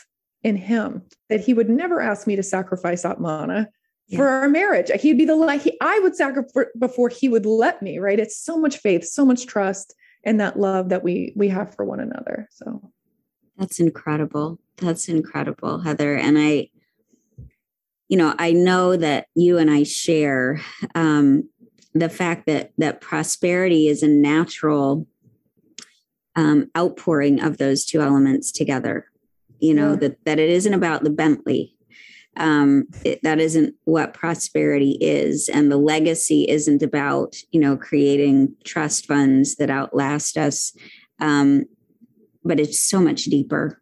in 0.43 0.57
him 0.57 1.03
that 1.29 1.41
he 1.41 1.53
would 1.53 1.69
never 1.69 2.01
ask 2.01 2.27
me 2.27 2.37
to 2.37 2.43
sacrifice 2.43 3.05
atmana 3.05 3.67
yeah. 4.09 4.19
for 4.19 4.29
our 4.29 4.49
marriage. 4.49 4.91
He'd 5.01 5.19
be 5.19 5.25
the 5.25 5.37
like 5.37 5.63
he, 5.63 5.77
I 5.81 5.99
would 6.01 6.17
sacrifice 6.17 6.67
before 6.79 7.09
he 7.09 7.29
would 7.29 7.47
let 7.47 7.83
me. 7.83 7.99
Right? 7.99 8.19
It's 8.19 8.37
so 8.37 8.59
much 8.59 8.79
faith, 8.79 9.05
so 9.05 9.25
much 9.25 9.47
trust, 9.47 9.95
and 10.25 10.41
that 10.41 10.59
love 10.59 10.89
that 10.89 11.05
we 11.05 11.33
we 11.37 11.49
have 11.49 11.75
for 11.75 11.85
one 11.85 12.01
another. 12.01 12.49
So 12.51 12.91
that's 13.57 13.81
incredible. 13.81 14.59
That's 14.77 15.09
incredible, 15.09 15.81
Heather. 15.81 16.17
And 16.17 16.39
I, 16.39 16.71
you 18.09 18.17
know, 18.17 18.35
I 18.39 18.53
know 18.53 18.97
that 18.97 19.27
you 19.35 19.59
and 19.59 19.71
I 19.71 19.83
share 19.83 20.61
um, 20.95 21.49
the 21.95 22.09
fact 22.09 22.47
that 22.47 22.73
that 22.79 23.01
prosperity 23.01 23.89
is 23.89 24.03
a 24.03 24.09
natural 24.09 25.07
um, 26.37 26.71
outpouring 26.77 27.41
of 27.41 27.59
those 27.59 27.85
two 27.85 28.01
elements 28.01 28.53
together. 28.53 29.07
You 29.61 29.75
know 29.75 29.91
yeah. 29.91 29.97
that 29.97 30.25
that 30.25 30.39
it 30.39 30.51
isn't 30.51 30.75
about 30.75 31.03
the 31.03 31.11
Bentley 31.11 31.75
um, 32.37 32.85
it, 33.05 33.21
that 33.23 33.41
isn't 33.41 33.75
what 33.85 34.15
prosperity 34.15 34.97
is 35.01 35.49
and 35.49 35.71
the 35.71 35.77
legacy 35.77 36.47
isn't 36.49 36.83
about 36.83 37.37
you 37.51 37.61
know 37.61 37.77
creating 37.77 38.55
trust 38.65 39.07
funds 39.07 39.57
that 39.57 39.71
outlast 39.71 40.37
us 40.37 40.73
um, 41.21 41.65
but 42.45 42.61
it's 42.61 42.79
so 42.79 43.01
much 43.01 43.25
deeper 43.25 43.81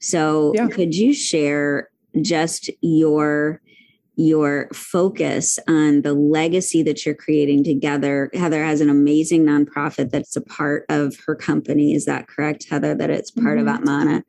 so 0.00 0.52
yeah. 0.54 0.68
could 0.68 0.94
you 0.94 1.12
share 1.12 1.90
just 2.20 2.70
your 2.80 3.60
your 4.16 4.68
focus 4.72 5.58
on 5.68 6.02
the 6.02 6.14
legacy 6.14 6.82
that 6.82 7.04
you're 7.04 7.14
creating 7.14 7.64
together 7.64 8.30
heather 8.32 8.64
has 8.64 8.80
an 8.80 8.88
amazing 8.88 9.44
nonprofit 9.44 10.10
that's 10.10 10.36
a 10.36 10.40
part 10.40 10.84
of 10.88 11.16
her 11.26 11.34
company 11.34 11.94
is 11.94 12.04
that 12.04 12.28
correct 12.28 12.66
heather 12.70 12.94
that 12.94 13.10
it's 13.10 13.30
part 13.30 13.58
mm-hmm. 13.58 13.68
of 13.68 13.80
atmana 13.80 14.22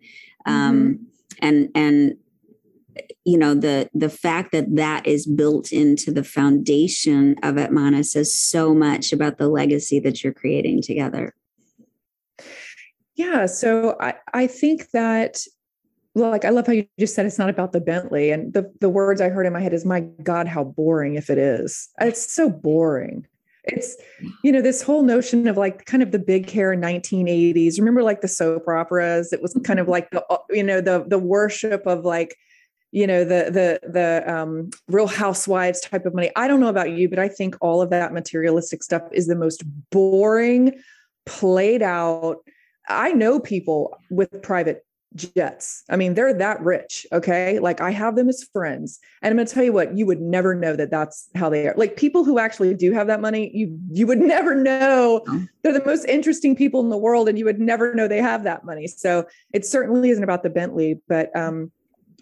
um, 0.46 0.76
mm-hmm. 0.76 1.46
and 1.46 1.70
and 1.76 2.16
you 3.26 3.38
know 3.38 3.56
the 3.56 3.90
the 3.94 4.10
fact 4.10 4.52
that 4.52 4.76
that 4.76 5.06
is 5.08 5.26
built 5.26 5.72
into 5.72 6.12
the 6.12 6.24
foundation 6.24 7.36
of 7.42 7.56
Atmana 7.56 8.06
says 8.06 8.34
so 8.34 8.74
much 8.74 9.12
about 9.12 9.38
the 9.38 9.50
legacy 9.50 10.00
that 10.00 10.24
you're 10.24 10.34
creating 10.34 10.82
together. 10.82 11.34
Yeah, 13.16 13.48
so 13.48 13.98
I 14.00 14.14
I 14.34 14.48
think 14.48 14.92
that 14.92 15.40
like 16.14 16.46
I 16.46 16.50
love 16.50 16.68
how 16.68 16.74
you 16.74 16.86
just 17.00 17.16
said 17.16 17.26
it's 17.26 17.40
not 17.40 17.50
about 17.50 17.74
the 17.74 17.82
Bentley 17.82 18.30
and 18.30 18.54
the 18.54 18.72
the 18.80 18.90
words 18.90 19.22
I 19.22 19.30
heard 19.30 19.48
in 19.48 19.54
my 19.54 19.62
head 19.62 19.74
is 19.74 19.86
my 19.86 20.02
god 20.02 20.48
how 20.48 20.64
boring 20.64 21.16
if 21.16 21.30
it 21.30 21.40
is. 21.40 21.90
It's 22.00 22.32
so 22.32 22.50
boring. 22.50 23.26
It's 23.64 23.98
you 24.44 24.52
know 24.52 24.62
this 24.62 24.84
whole 24.84 25.02
notion 25.02 25.48
of 25.48 25.58
like 25.58 25.86
kind 25.86 26.04
of 26.04 26.12
the 26.12 26.20
big 26.20 26.50
hair 26.50 26.76
1980s. 26.76 27.80
Remember 27.80 28.04
like 28.04 28.22
the 28.22 28.28
soap 28.28 28.68
operas? 28.68 29.34
It 29.34 29.42
was 29.42 29.60
kind 29.64 29.80
of 29.80 29.86
mm-hmm. 29.86 29.92
like 29.92 30.12
the 30.12 30.24
you 30.52 30.64
know 30.64 30.80
the 30.80 31.06
the 31.08 31.18
worship 31.18 31.88
of 31.88 32.06
like 32.06 32.38
you 32.96 33.06
know 33.06 33.26
the 33.26 33.52
the 33.52 33.92
the 33.92 34.24
um, 34.34 34.70
real 34.88 35.06
housewives 35.06 35.82
type 35.82 36.06
of 36.06 36.16
money. 36.16 36.32
I 36.38 36.48
don't 36.48 36.62
know 36.62 36.70
about 36.70 36.92
you 36.92 37.10
but 37.10 37.20
i 37.20 37.28
think 37.28 37.56
all 37.60 37.82
of 37.82 37.90
that 37.90 38.14
materialistic 38.14 38.82
stuff 38.82 39.04
is 39.12 39.28
the 39.28 39.36
most 39.36 39.64
boring 39.92 40.82
played 41.26 41.84
out. 41.84 42.38
I 42.88 43.12
know 43.12 43.40
people 43.40 43.98
with 44.10 44.42
private 44.42 44.86
jets. 45.14 45.84
I 45.90 45.98
mean 45.98 46.14
they're 46.14 46.34
that 46.34 46.62
rich 46.62 47.06
okay? 47.12 47.60
Like 47.60 47.82
i 47.82 47.92
have 47.92 48.16
them 48.16 48.30
as 48.30 48.46
friends. 48.54 49.00
And 49.22 49.32
i'm 49.32 49.36
going 49.36 49.46
to 49.46 49.54
tell 49.54 49.66
you 49.66 49.74
what 49.74 49.98
you 49.98 50.06
would 50.06 50.22
never 50.22 50.56
know 50.56 50.78
that 50.78 50.90
that's 50.90 51.28
how 51.36 51.50
they 51.50 51.68
are. 51.68 51.76
Like 51.76 51.98
people 51.98 52.24
who 52.24 52.40
actually 52.40 52.74
do 52.76 52.94
have 52.94 53.08
that 53.08 53.20
money 53.20 53.52
you 53.54 53.78
you 53.92 54.08
would 54.08 54.20
never 54.36 54.56
know. 54.56 55.26
They're 55.64 55.74
the 55.74 55.86
most 55.86 56.06
interesting 56.06 56.56
people 56.56 56.80
in 56.80 56.90
the 56.90 56.98
world 56.98 57.28
and 57.28 57.38
you 57.38 57.44
would 57.44 57.60
never 57.60 57.94
know 57.94 58.08
they 58.08 58.22
have 58.22 58.44
that 58.44 58.64
money. 58.64 58.88
So 58.88 59.26
it 59.52 59.66
certainly 59.66 60.12
isn't 60.12 60.24
about 60.24 60.44
the 60.44 60.50
bentley 60.50 61.02
but 61.10 61.36
um 61.36 61.74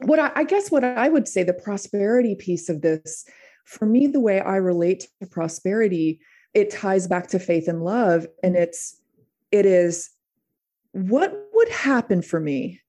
what 0.05 0.19
I, 0.19 0.31
I 0.35 0.43
guess 0.43 0.71
what 0.71 0.83
I 0.83 1.09
would 1.09 1.27
say 1.27 1.43
the 1.43 1.53
prosperity 1.53 2.35
piece 2.35 2.69
of 2.69 2.81
this, 2.81 3.25
for 3.65 3.85
me, 3.85 4.07
the 4.07 4.19
way 4.19 4.39
I 4.39 4.57
relate 4.57 5.07
to 5.21 5.27
prosperity, 5.27 6.19
it 6.53 6.69
ties 6.69 7.07
back 7.07 7.27
to 7.27 7.39
faith 7.39 7.67
and 7.67 7.83
love. 7.83 8.27
And 8.43 8.55
it's, 8.55 9.01
it 9.51 9.65
is 9.65 10.09
what 10.91 11.33
would 11.53 11.69
happen 11.69 12.21
for 12.21 12.39
me? 12.39 12.79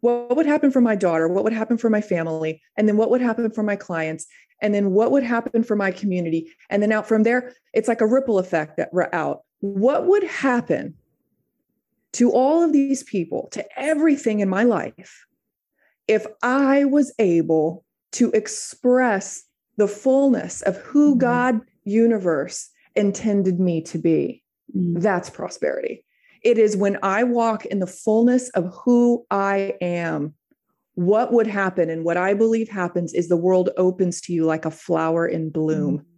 What 0.00 0.36
would 0.36 0.46
happen 0.46 0.72
for 0.72 0.80
my 0.80 0.96
daughter? 0.96 1.28
What 1.28 1.44
would 1.44 1.52
happen 1.52 1.78
for 1.78 1.88
my 1.88 2.00
family? 2.00 2.60
And 2.76 2.88
then 2.88 2.96
what 2.96 3.10
would 3.10 3.20
happen 3.20 3.50
for 3.52 3.62
my 3.62 3.76
clients? 3.76 4.26
And 4.60 4.74
then 4.74 4.90
what 4.90 5.12
would 5.12 5.22
happen 5.22 5.62
for 5.62 5.76
my 5.76 5.92
community? 5.92 6.50
And 6.70 6.82
then 6.82 6.90
out 6.90 7.06
from 7.06 7.22
there, 7.22 7.52
it's 7.72 7.88
like 7.88 8.00
a 8.00 8.06
ripple 8.06 8.38
effect 8.38 8.76
that 8.78 8.92
we're 8.92 9.08
out. 9.12 9.42
What 9.60 10.06
would 10.06 10.24
happen 10.24 10.94
to 12.14 12.32
all 12.32 12.62
of 12.62 12.72
these 12.72 13.04
people, 13.04 13.48
to 13.52 13.64
everything 13.76 14.40
in 14.40 14.48
my 14.48 14.64
life, 14.64 15.24
if 16.08 16.26
I 16.42 16.84
was 16.84 17.12
able 17.18 17.84
to 18.12 18.30
express 18.32 19.44
the 19.76 19.88
fullness 19.88 20.62
of 20.62 20.76
who 20.78 21.12
mm-hmm. 21.12 21.20
God 21.20 21.60
universe 21.84 22.70
intended 22.94 23.58
me 23.58 23.82
to 23.82 23.98
be. 23.98 24.42
Mm-hmm. 24.76 25.00
That's 25.00 25.30
prosperity. 25.30 26.04
It 26.42 26.58
is 26.58 26.76
when 26.76 26.98
I 27.02 27.24
walk 27.24 27.66
in 27.66 27.78
the 27.78 27.86
fullness 27.86 28.48
of 28.50 28.72
who 28.84 29.24
I 29.30 29.76
am. 29.80 30.34
What 30.94 31.32
would 31.32 31.46
happen 31.46 31.88
and 31.88 32.04
what 32.04 32.18
I 32.18 32.34
believe 32.34 32.68
happens 32.68 33.14
is 33.14 33.28
the 33.28 33.36
world 33.36 33.70
opens 33.78 34.20
to 34.22 34.32
you 34.32 34.44
like 34.44 34.66
a 34.66 34.70
flower 34.70 35.26
in 35.26 35.50
bloom. 35.50 35.98
Mm-hmm. 35.98 36.11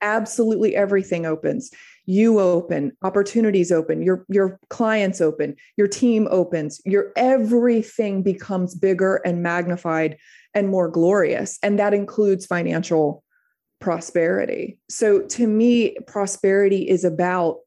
Absolutely 0.00 0.76
everything 0.76 1.26
opens. 1.26 1.70
You 2.06 2.40
open 2.40 2.92
opportunities 3.02 3.70
open 3.70 4.02
your 4.02 4.24
your 4.28 4.58
clients 4.70 5.20
open 5.20 5.56
your 5.76 5.88
team 5.88 6.26
opens 6.30 6.80
your 6.86 7.12
everything 7.16 8.22
becomes 8.22 8.74
bigger 8.74 9.16
and 9.26 9.42
magnified 9.42 10.16
and 10.54 10.68
more 10.68 10.88
glorious. 10.88 11.58
And 11.62 11.78
that 11.78 11.92
includes 11.92 12.46
financial 12.46 13.24
prosperity. 13.80 14.78
So 14.88 15.20
to 15.20 15.46
me 15.46 15.96
prosperity 16.06 16.88
is 16.88 17.04
about 17.04 17.58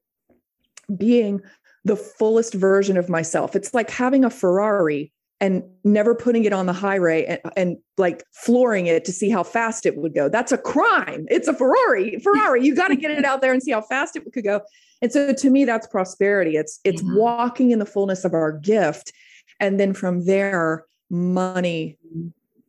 being 0.98 1.42
the 1.84 1.96
fullest 1.96 2.54
version 2.54 2.98
of 2.98 3.10
myself. 3.10 3.56
It's 3.56 3.74
like 3.74 3.90
having 3.90 4.24
a 4.24 4.30
ferrari 4.30 5.12
and 5.42 5.64
never 5.84 6.16
putting 6.16 6.46
it 6.46 6.54
on 6.54 6.68
the 6.68 6.74
highway 6.74 7.26
and, 7.26 7.40
and, 7.58 7.78
like 7.98 8.24
flooring 8.32 8.88
it 8.88 9.06
to 9.06 9.12
see 9.12 9.30
how 9.30 9.44
fast 9.44 9.86
it 9.86 9.98
would 9.98 10.16
go. 10.16 10.30
That's 10.30 10.52
a 10.52 10.58
crime. 10.58 11.26
It's 11.30 11.48
a 11.48 11.54
Ferrari. 11.54 12.18
Ferrari, 12.20 12.64
you 12.66 12.76
got 12.76 12.88
to 12.88 12.96
get 12.96 13.12
it 13.12 13.26
out 13.26 13.42
there 13.42 13.52
and 13.52 13.62
see 13.62 13.72
how 13.72 13.82
fast 13.82 14.16
it 14.16 14.24
could 14.34 14.44
go. 14.44 14.62
And 15.02 15.12
so 15.12 15.34
to 15.34 15.50
me, 15.50 15.66
that's 15.66 15.86
prosperity. 15.88 16.56
It's 16.56 16.80
it's 16.84 17.04
yeah. 17.04 17.16
walking 17.16 17.72
in 17.72 17.80
the 17.80 17.86
fullness 17.86 18.24
of 18.24 18.34
our 18.34 18.52
gift. 18.52 19.12
And 19.60 19.80
then 19.80 19.94
from 19.94 20.26
there, 20.26 20.86
money 21.12 21.98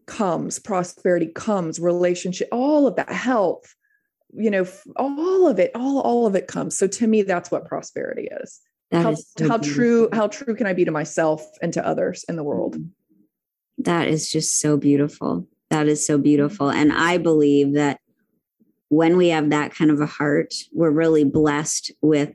comes, 0.06 0.58
prosperity 0.58 1.26
comes, 1.26 1.80
relationship, 1.80 2.48
all 2.52 2.87
of 2.87 2.96
that, 2.96 3.11
health, 3.11 3.74
you 4.35 4.50
know, 4.50 4.66
all 4.96 5.48
of 5.48 5.58
it, 5.58 5.70
all, 5.74 6.00
all 6.00 6.26
of 6.26 6.35
it 6.35 6.48
comes. 6.48 6.76
So 6.76 6.87
to 6.87 7.06
me, 7.06 7.22
that's 7.22 7.50
what 7.50 7.66
prosperity 7.66 8.28
is. 8.42 8.61
That 8.92 9.02
how, 9.02 9.14
so 9.14 9.48
how 9.48 9.57
true 9.57 10.09
how 10.12 10.28
true 10.28 10.55
can 10.55 10.66
i 10.66 10.74
be 10.74 10.85
to 10.85 10.90
myself 10.90 11.44
and 11.62 11.72
to 11.72 11.87
others 11.87 12.24
in 12.28 12.37
the 12.37 12.44
world? 12.44 12.76
That 13.78 14.07
is 14.07 14.31
just 14.31 14.61
so 14.61 14.76
beautiful. 14.76 15.48
That 15.70 15.88
is 15.88 16.07
so 16.07 16.18
beautiful. 16.18 16.70
And 16.70 16.92
i 16.92 17.18
believe 17.18 17.74
that 17.74 17.98
when 18.92 19.16
we 19.16 19.28
have 19.28 19.48
that 19.48 19.74
kind 19.74 19.90
of 19.90 20.00
a 20.02 20.07
heart 20.07 20.52
we're 20.72 20.90
really 20.90 21.24
blessed 21.24 21.90
with 22.02 22.35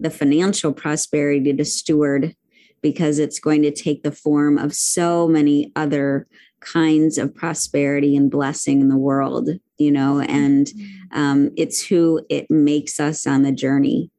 the 0.00 0.08
financial 0.08 0.72
prosperity 0.72 1.52
to 1.52 1.64
steward 1.66 2.34
because 2.80 3.18
it's 3.18 3.38
going 3.38 3.60
to 3.60 3.70
take 3.70 4.02
the 4.02 4.12
form 4.12 4.56
of 4.56 4.72
so 4.72 5.28
many 5.28 5.70
other 5.76 6.26
kinds 6.60 7.18
of 7.18 7.34
prosperity 7.34 8.16
and 8.16 8.30
blessing 8.30 8.80
in 8.80 8.88
the 8.88 8.96
world 8.96 9.50
you 9.76 9.92
know 9.92 10.20
and 10.20 10.68
mm-hmm. 10.68 11.18
um, 11.20 11.50
it's 11.58 11.86
who 11.86 12.24
it 12.30 12.50
makes 12.50 12.98
us 12.98 13.26
on 13.26 13.42
the 13.42 13.52
journey 13.52 14.10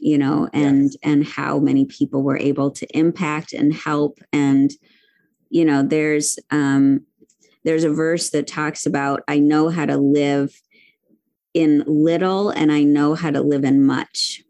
you 0.00 0.18
know 0.18 0.48
and 0.52 0.84
yes. 0.84 0.96
and 1.02 1.26
how 1.26 1.58
many 1.58 1.84
people 1.84 2.22
were 2.22 2.38
able 2.38 2.70
to 2.70 2.86
impact 2.96 3.52
and 3.52 3.72
help 3.72 4.18
and 4.32 4.72
you 5.50 5.64
know 5.64 5.82
there's 5.82 6.38
um 6.50 7.00
there's 7.64 7.84
a 7.84 7.92
verse 7.92 8.30
that 8.30 8.46
talks 8.46 8.86
about 8.86 9.22
i 9.28 9.38
know 9.38 9.68
how 9.68 9.84
to 9.84 9.96
live 9.96 10.52
in 11.54 11.84
little 11.86 12.50
and 12.50 12.72
i 12.72 12.82
know 12.82 13.14
how 13.14 13.30
to 13.30 13.40
live 13.40 13.64
in 13.64 13.84
much 13.84 14.42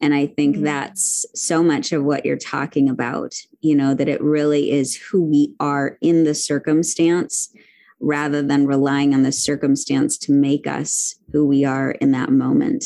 and 0.00 0.14
i 0.14 0.26
think 0.26 0.56
mm-hmm. 0.56 0.66
that's 0.66 1.26
so 1.34 1.62
much 1.62 1.92
of 1.92 2.04
what 2.04 2.24
you're 2.24 2.36
talking 2.36 2.88
about 2.88 3.34
you 3.60 3.74
know 3.74 3.94
that 3.94 4.08
it 4.08 4.22
really 4.22 4.70
is 4.70 4.96
who 4.96 5.22
we 5.22 5.54
are 5.58 5.98
in 6.00 6.24
the 6.24 6.34
circumstance 6.34 7.52
rather 8.00 8.42
than 8.42 8.66
relying 8.66 9.14
on 9.14 9.22
the 9.22 9.32
circumstance 9.32 10.18
to 10.18 10.30
make 10.30 10.66
us 10.66 11.14
who 11.32 11.46
we 11.46 11.64
are 11.64 11.92
in 11.92 12.10
that 12.12 12.30
moment 12.30 12.84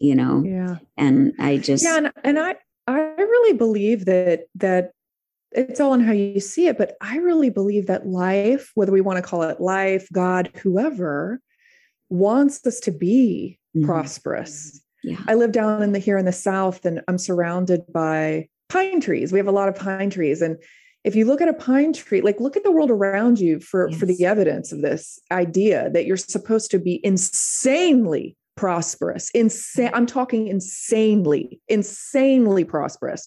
you 0.00 0.14
know 0.14 0.42
yeah 0.44 0.76
and 0.96 1.32
i 1.38 1.56
just 1.56 1.84
yeah 1.84 1.96
and, 1.96 2.12
and 2.24 2.38
i 2.38 2.54
i 2.86 2.98
really 2.98 3.56
believe 3.56 4.04
that 4.04 4.44
that 4.54 4.92
it's 5.52 5.80
all 5.80 5.94
in 5.94 6.00
how 6.00 6.12
you 6.12 6.40
see 6.40 6.66
it 6.66 6.78
but 6.78 6.96
i 7.00 7.16
really 7.18 7.50
believe 7.50 7.86
that 7.86 8.06
life 8.06 8.70
whether 8.74 8.92
we 8.92 9.00
want 9.00 9.16
to 9.16 9.22
call 9.22 9.42
it 9.42 9.60
life 9.60 10.08
god 10.12 10.50
whoever 10.62 11.40
wants 12.08 12.64
us 12.66 12.80
to 12.80 12.90
be 12.90 13.58
mm-hmm. 13.76 13.86
prosperous 13.86 14.80
yeah. 15.02 15.18
i 15.28 15.34
live 15.34 15.52
down 15.52 15.82
in 15.82 15.92
the 15.92 15.98
here 15.98 16.18
in 16.18 16.24
the 16.24 16.32
south 16.32 16.84
and 16.84 17.00
i'm 17.08 17.18
surrounded 17.18 17.82
by 17.92 18.48
pine 18.68 19.00
trees 19.00 19.32
we 19.32 19.38
have 19.38 19.48
a 19.48 19.52
lot 19.52 19.68
of 19.68 19.76
pine 19.76 20.10
trees 20.10 20.42
and 20.42 20.56
if 21.04 21.14
you 21.14 21.24
look 21.24 21.40
at 21.40 21.48
a 21.48 21.54
pine 21.54 21.92
tree 21.92 22.20
like 22.20 22.40
look 22.40 22.56
at 22.56 22.64
the 22.64 22.70
world 22.70 22.90
around 22.90 23.38
you 23.38 23.60
for 23.60 23.88
yes. 23.88 23.98
for 23.98 24.06
the 24.06 24.24
evidence 24.24 24.72
of 24.72 24.82
this 24.82 25.20
idea 25.30 25.88
that 25.90 26.04
you're 26.04 26.16
supposed 26.16 26.70
to 26.70 26.78
be 26.78 27.00
insanely 27.04 28.36
prosperous. 28.56 29.30
Insane. 29.30 29.90
I'm 29.94 30.06
talking 30.06 30.48
insanely, 30.48 31.60
insanely 31.68 32.64
prosperous. 32.64 33.26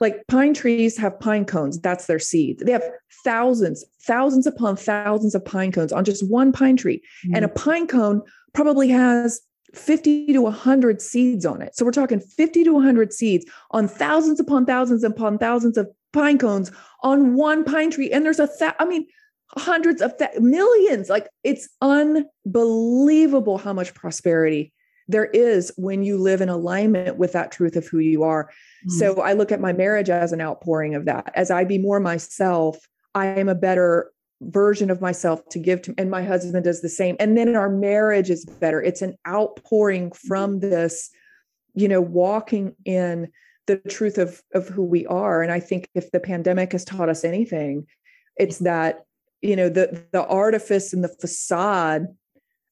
Like 0.00 0.26
pine 0.28 0.54
trees 0.54 0.96
have 0.98 1.18
pine 1.18 1.44
cones. 1.44 1.80
That's 1.80 2.06
their 2.06 2.18
seed. 2.18 2.60
They 2.60 2.72
have 2.72 2.88
thousands, 3.24 3.84
thousands 4.02 4.46
upon 4.46 4.76
thousands 4.76 5.34
of 5.34 5.44
pine 5.44 5.72
cones 5.72 5.92
on 5.92 6.04
just 6.04 6.28
one 6.28 6.52
pine 6.52 6.76
tree. 6.76 7.02
Mm-hmm. 7.24 7.36
And 7.36 7.44
a 7.44 7.48
pine 7.48 7.86
cone 7.86 8.22
probably 8.52 8.88
has 8.88 9.40
50 9.74 10.32
to 10.32 10.42
100 10.42 11.02
seeds 11.02 11.44
on 11.44 11.62
it. 11.62 11.74
So 11.74 11.84
we're 11.84 11.92
talking 11.92 12.20
50 12.20 12.64
to 12.64 12.72
100 12.72 13.12
seeds 13.12 13.44
on 13.70 13.88
thousands 13.88 14.40
upon 14.40 14.66
thousands 14.66 15.04
upon 15.04 15.38
thousands 15.38 15.76
of 15.76 15.88
pine 16.12 16.38
cones 16.38 16.70
on 17.02 17.34
one 17.34 17.64
pine 17.64 17.90
tree. 17.90 18.10
And 18.10 18.24
there's 18.24 18.40
a, 18.40 18.48
th- 18.58 18.72
I 18.78 18.84
mean, 18.84 19.06
hundreds 19.56 20.02
of 20.02 20.16
th- 20.18 20.38
millions. 20.40 21.08
Like 21.08 21.28
it's 21.44 21.68
unbelievable 21.80 23.58
how 23.58 23.72
much 23.72 23.94
prosperity 23.94 24.72
there 25.08 25.26
is 25.26 25.72
when 25.76 26.02
you 26.02 26.18
live 26.18 26.40
in 26.40 26.50
alignment 26.50 27.16
with 27.16 27.32
that 27.32 27.50
truth 27.50 27.76
of 27.76 27.86
who 27.86 27.98
you 27.98 28.24
are. 28.24 28.44
Mm-hmm. 28.44 28.98
So 28.98 29.20
I 29.22 29.32
look 29.32 29.50
at 29.50 29.60
my 29.60 29.72
marriage 29.72 30.10
as 30.10 30.32
an 30.32 30.40
outpouring 30.40 30.94
of 30.94 31.06
that. 31.06 31.32
As 31.34 31.50
I 31.50 31.64
be 31.64 31.78
more 31.78 31.98
myself, 31.98 32.76
I 33.14 33.26
am 33.26 33.48
a 33.48 33.54
better 33.54 34.12
version 34.40 34.90
of 34.90 35.00
myself 35.00 35.46
to 35.48 35.58
give 35.58 35.82
to 35.82 35.94
and 35.98 36.10
my 36.10 36.22
husband 36.22 36.64
does 36.64 36.80
the 36.80 36.88
same 36.88 37.16
and 37.18 37.36
then 37.36 37.56
our 37.56 37.68
marriage 37.68 38.30
is 38.30 38.44
better 38.44 38.80
it's 38.80 39.02
an 39.02 39.16
outpouring 39.26 40.12
from 40.12 40.60
this 40.60 41.10
you 41.74 41.88
know 41.88 42.00
walking 42.00 42.72
in 42.84 43.26
the 43.66 43.78
truth 43.78 44.16
of 44.16 44.40
of 44.54 44.68
who 44.68 44.84
we 44.84 45.04
are 45.06 45.42
and 45.42 45.50
i 45.50 45.58
think 45.58 45.88
if 45.92 46.12
the 46.12 46.20
pandemic 46.20 46.70
has 46.70 46.84
taught 46.84 47.08
us 47.08 47.24
anything 47.24 47.84
it's 48.36 48.58
that 48.58 49.00
you 49.42 49.56
know 49.56 49.68
the 49.68 50.04
the 50.12 50.26
artifice 50.26 50.92
and 50.92 51.04
the 51.04 51.14
facade 51.20 52.06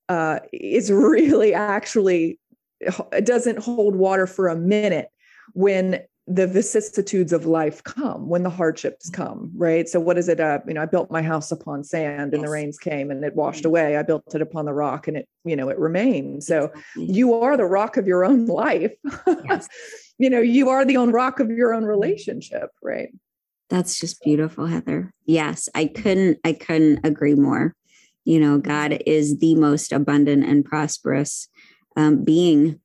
uh, 0.09 0.40
is 0.52 0.90
really 0.92 1.55
actually 1.55 2.38
it 2.81 3.24
doesn't 3.24 3.59
hold 3.59 3.96
water 3.96 4.26
for 4.26 4.48
a 4.48 4.57
minute 4.57 5.09
when 5.55 6.00
the 6.29 6.46
vicissitudes 6.46 7.33
of 7.33 7.46
life 7.46 7.85
come 7.85 8.29
when 8.29 8.42
the 8.42 8.50
hardships 8.50 9.09
come 9.09 9.50
right? 9.57 9.88
So 9.88 10.00
what 10.00 10.18
is 10.18 10.29
it 10.29 10.40
uh, 10.40 10.59
you 10.66 10.74
know 10.74 10.83
i 10.83 10.87
built 10.87 11.11
my 11.11 11.22
house 11.22 11.52
upon 11.52 11.85
sand 11.85 12.35
and 12.35 12.42
yes. 12.42 12.42
the 12.42 12.50
rains 12.50 12.79
came 12.79 13.11
and 13.11 13.24
it 13.24 13.35
washed 13.37 13.61
mm-hmm. 13.61 13.68
away. 13.68 13.96
I 13.96 14.02
built 14.02 14.35
it 14.35 14.42
upon 14.42 14.64
the 14.64 14.72
rock 14.72 15.07
and 15.07 15.16
it 15.16 15.29
you 15.44 15.55
know 15.55 15.68
it 15.68 15.79
remained 15.79 16.42
so 16.42 16.72
you 16.96 17.35
are 17.35 17.57
the 17.57 17.64
rock 17.64 17.96
of 17.96 18.07
your 18.07 18.24
own 18.24 18.46
life. 18.64 18.92
Yes. 19.26 19.68
you 20.18 20.29
know 20.29 20.40
you 20.40 20.68
are 20.68 20.85
the 20.85 20.96
own 20.96 21.12
rock 21.12 21.38
of 21.38 21.50
your 21.50 21.72
own 21.72 21.85
relationship 21.85 22.70
right 22.83 23.11
that's 23.68 23.98
just 23.98 24.22
beautiful, 24.22 24.66
Heather. 24.66 25.12
Yes, 25.24 25.68
I 25.74 25.87
couldn't 25.87 26.38
I 26.44 26.52
couldn't 26.52 27.00
agree 27.05 27.35
more. 27.35 27.74
You 28.24 28.40
know, 28.40 28.59
God 28.59 29.02
is 29.07 29.38
the 29.38 29.55
most 29.55 29.92
abundant 29.92 30.44
and 30.44 30.64
prosperous 30.64 31.48
um, 31.96 32.24
being 32.24 32.81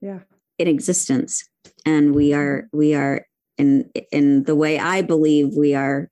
yeah. 0.00 0.20
in 0.58 0.68
existence. 0.68 1.44
And 1.86 2.14
we 2.14 2.32
are 2.34 2.68
we 2.72 2.94
are 2.94 3.26
in 3.58 3.90
in 4.12 4.44
the 4.44 4.56
way 4.56 4.78
I 4.78 5.02
believe 5.02 5.54
we 5.56 5.74
are 5.74 6.10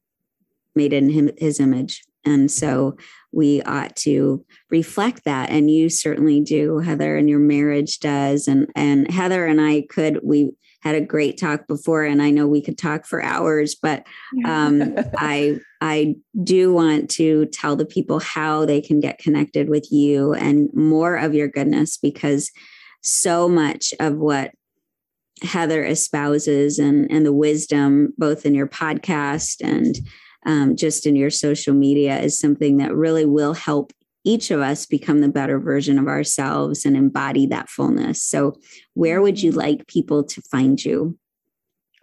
made 0.75 0.93
in 0.93 1.11
him, 1.11 1.31
his 1.39 1.61
image. 1.61 2.05
And 2.25 2.51
so 2.51 2.97
we 3.33 3.63
ought 3.63 3.97
to 3.97 4.45
reflect 4.71 5.25
that. 5.25 5.51
And 5.51 5.71
you 5.71 5.89
certainly 5.89 6.41
do, 6.41 6.79
Heather, 6.79 7.17
and 7.17 7.29
your 7.29 7.39
marriage 7.39 7.99
does. 8.01 8.49
And 8.49 8.71
and 8.75 9.11
Heather 9.11 9.47
and 9.47 9.61
I 9.61 9.87
could 9.89 10.21
we 10.23 10.53
had 10.81 10.95
a 10.95 11.01
great 11.01 11.39
talk 11.39 11.67
before, 11.67 12.05
and 12.05 12.23
I 12.23 12.31
know 12.31 12.47
we 12.47 12.63
could 12.63 12.79
talk 12.79 13.05
for 13.05 13.23
hours, 13.23 13.75
but 13.75 14.07
um, 14.45 14.95
I 15.17 15.59
I 15.81 16.15
do 16.43 16.73
want 16.73 17.11
to 17.11 17.47
tell 17.47 17.77
the 17.77 17.87
people 17.87 18.21
how 18.21 18.65
they 18.65 18.81
can 18.81 19.01
get 19.01 19.19
connected 19.19 19.69
with 19.69 19.91
you 19.91 20.35
and 20.35 20.69
more 20.75 21.17
of 21.17 21.35
your 21.35 21.49
goodness 21.49 21.97
because 21.97 22.51
so 23.03 23.49
much 23.49 23.95
of 24.01 24.17
what 24.17 24.53
Heather 25.43 25.85
espouses 25.85 26.79
and 26.79 27.11
and 27.11 27.25
the 27.25 27.33
wisdom 27.33 28.13
both 28.19 28.45
in 28.45 28.55
your 28.55 28.67
podcast 28.67 29.57
and 29.63 29.97
um, 30.47 30.77
just 30.77 31.07
in 31.07 31.15
your 31.15 31.31
social 31.31 31.75
media 31.75 32.19
is 32.19 32.39
something 32.39 32.79
that 32.79 32.95
really 32.95 33.27
will 33.27 33.55
help 33.55 33.93
each 34.25 34.51
of 34.51 34.61
us 34.61 34.87
become 34.87 35.21
the 35.21 35.29
better 35.29 35.59
version 35.59 35.99
of 35.99 36.07
ourselves 36.07 36.85
and 36.85 36.97
embody 36.97 37.47
that 37.47 37.69
fullness. 37.69 38.23
So, 38.23 38.59
where 38.95 39.23
would 39.23 39.41
you 39.41 39.51
mm-hmm. 39.51 39.61
like 39.61 39.87
people 39.87 40.25
to 40.25 40.43
find 40.43 40.83
you? 40.85 41.19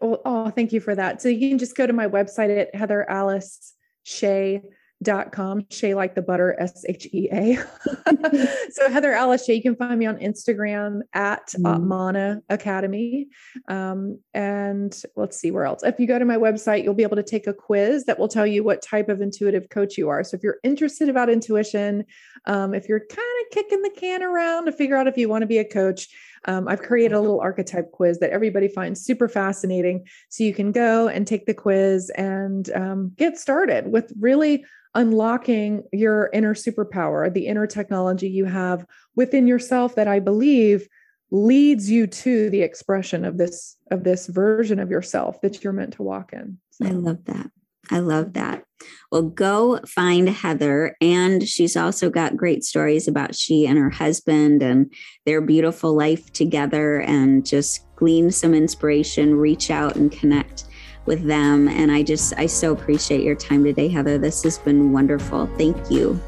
Oh, 0.02 0.22
oh, 0.26 0.50
thank 0.50 0.74
you 0.74 0.80
for 0.80 0.96
that. 0.96 1.22
So, 1.22 1.30
you 1.30 1.50
can 1.50 1.58
just 1.58 1.76
go 1.76 1.86
to 1.86 1.94
my 1.94 2.08
website 2.08 2.58
at 2.58 2.74
Heather 2.74 3.10
Alice 3.10 3.74
Shea 4.04 4.62
dot 5.04 5.32
com 5.32 5.66
shea 5.70 5.94
like 5.94 6.16
the 6.16 6.22
butter 6.22 6.56
s-h-e-a 6.60 7.58
so 8.72 8.90
heather 8.90 9.12
alice 9.12 9.48
you 9.48 9.62
can 9.62 9.76
find 9.76 10.00
me 10.00 10.06
on 10.06 10.18
instagram 10.18 11.02
at 11.14 11.48
mm. 11.50 11.84
mana 11.84 12.42
academy 12.50 13.28
um, 13.68 14.18
and 14.34 15.04
let's 15.16 15.38
see 15.38 15.52
where 15.52 15.66
else 15.66 15.84
if 15.84 16.00
you 16.00 16.08
go 16.08 16.18
to 16.18 16.26
my 16.26 16.38
website 16.38 16.84
you'll 16.84 16.94
be 16.94 17.04
able 17.04 17.18
to 17.18 17.24
take 17.24 17.46
a 17.46 17.54
quiz 17.54 18.06
that 18.06 18.18
will 18.18 18.30
tell 18.30 18.48
you 18.48 18.64
what 18.64 18.82
type 18.82 19.10
of 19.10 19.22
intuitive 19.22 19.70
coach 19.70 19.98
you 19.98 20.08
are 20.08 20.24
so 20.24 20.36
if 20.36 20.44
you're 20.44 20.60
interested 20.64 21.10
about 21.10 21.30
intuition 21.30 22.06
um, 22.46 22.74
if 22.74 22.88
you're 22.88 23.00
kind 23.00 23.12
of 23.12 23.52
kicking 23.52 23.82
the 23.82 23.92
can 23.92 24.24
around 24.24 24.66
to 24.66 24.72
figure 24.72 24.96
out 24.96 25.08
if 25.08 25.18
you 25.18 25.28
want 25.28 25.42
to 25.42 25.48
be 25.48 25.58
a 25.58 25.66
coach 25.66 26.08
um, 26.46 26.68
I've 26.68 26.82
created 26.82 27.16
a 27.16 27.20
little 27.20 27.40
archetype 27.40 27.92
quiz 27.92 28.20
that 28.20 28.30
everybody 28.30 28.68
finds 28.68 29.02
super 29.02 29.28
fascinating. 29.28 30.06
So 30.30 30.44
you 30.44 30.54
can 30.54 30.72
go 30.72 31.08
and 31.08 31.26
take 31.26 31.46
the 31.46 31.54
quiz 31.54 32.10
and 32.12 32.72
um, 32.74 33.12
get 33.18 33.38
started 33.38 33.92
with 33.92 34.14
really 34.20 34.64
unlocking 34.96 35.84
your 35.92 36.30
inner 36.34 36.56
superpower, 36.56 37.32
the 37.32 37.48
inner 37.48 37.68
technology 37.68 38.30
you 38.30 38.46
have 38.46 38.86
within 39.16 39.46
yourself 39.46 39.96
that 39.96 40.08
I 40.08 40.20
believe 40.20 40.88
leads 41.32 41.90
you 41.90 42.08
to 42.08 42.50
the 42.50 42.62
expression 42.62 43.26
of 43.26 43.38
this 43.38 43.78
of 43.92 44.04
this 44.04 44.28
version 44.28 44.80
of 44.80 44.90
yourself 44.90 45.42
that 45.42 45.64
you're 45.64 45.74
meant 45.74 45.94
to 45.94 46.04
walk 46.04 46.34
in. 46.34 46.58
So. 46.72 46.88
I 46.88 46.92
love 46.92 47.26
that. 47.26 47.52
I 47.92 48.00
love 48.00 48.34
that. 48.34 48.64
Well, 49.12 49.24
go 49.24 49.80
find 49.86 50.28
Heather. 50.28 50.96
And 51.02 51.48
she's 51.48 51.78
also 51.78 52.10
got 52.10 52.38
great 52.38 52.64
stories 52.64 53.08
about 53.08 53.36
she 53.36 53.68
and 53.68 53.78
her 53.78 53.92
husband 53.92 54.64
and 54.64 54.92
their 55.26 55.42
beautiful 55.42 55.96
life 55.96 56.32
together 56.34 57.00
and 57.02 57.46
just 57.46 57.86
glean 57.96 58.32
some 58.32 58.54
inspiration, 58.54 59.36
reach 59.36 59.70
out 59.70 59.96
and 59.96 60.12
connect 60.12 60.66
with 61.06 61.24
them. 61.24 61.68
And 61.68 61.92
I 61.92 62.04
just, 62.04 62.34
I 62.38 62.46
so 62.46 62.72
appreciate 62.72 63.22
your 63.22 63.36
time 63.36 63.64
today, 63.64 63.88
Heather. 63.88 64.18
This 64.18 64.44
has 64.44 64.58
been 64.58 64.92
wonderful. 64.92 65.48
Thank 65.58 65.92
you. 65.92 66.20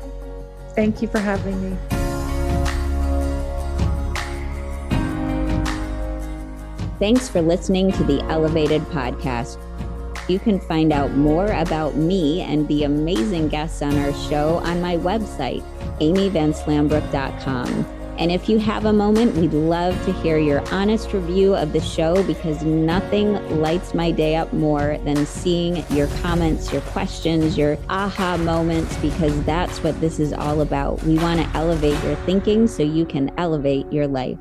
Thank 0.75 1.01
you 1.01 1.07
for 1.07 1.19
having 1.19 1.69
me. 1.69 1.77
Thanks 6.99 7.29
for 7.29 7.41
listening 7.41 7.91
to 7.91 8.03
the 8.03 8.21
Elevated 8.23 8.81
Podcast. 8.83 9.59
You 10.27 10.39
can 10.39 10.59
find 10.59 10.91
out 10.91 11.15
more 11.15 11.45
about 11.47 11.95
me 11.95 12.41
and 12.41 12.67
the 12.67 12.83
amazing 12.83 13.47
guests 13.49 13.81
on 13.81 13.97
our 13.97 14.13
show 14.29 14.57
on 14.57 14.81
my 14.81 14.97
website, 14.97 15.63
amyvanslambrook.com. 15.99 17.96
And 18.17 18.31
if 18.31 18.49
you 18.49 18.57
have 18.57 18.85
a 18.85 18.93
moment, 18.93 19.35
we'd 19.35 19.53
love 19.53 19.93
to 20.05 20.13
hear 20.13 20.37
your 20.37 20.67
honest 20.73 21.13
review 21.13 21.55
of 21.55 21.71
the 21.71 21.81
show 21.81 22.23
because 22.23 22.63
nothing 22.63 23.33
lights 23.61 23.93
my 23.93 24.11
day 24.11 24.35
up 24.35 24.51
more 24.53 24.97
than 25.03 25.25
seeing 25.25 25.85
your 25.91 26.07
comments, 26.21 26.71
your 26.73 26.81
questions, 26.81 27.57
your 27.57 27.77
aha 27.89 28.37
moments, 28.37 28.97
because 28.97 29.39
that's 29.43 29.83
what 29.83 29.99
this 30.01 30.19
is 30.19 30.33
all 30.33 30.61
about. 30.61 31.01
We 31.03 31.19
want 31.19 31.41
to 31.41 31.57
elevate 31.57 32.03
your 32.03 32.15
thinking 32.25 32.67
so 32.67 32.81
you 32.81 33.05
can 33.05 33.31
elevate 33.37 33.91
your 33.91 34.07
life. 34.07 34.39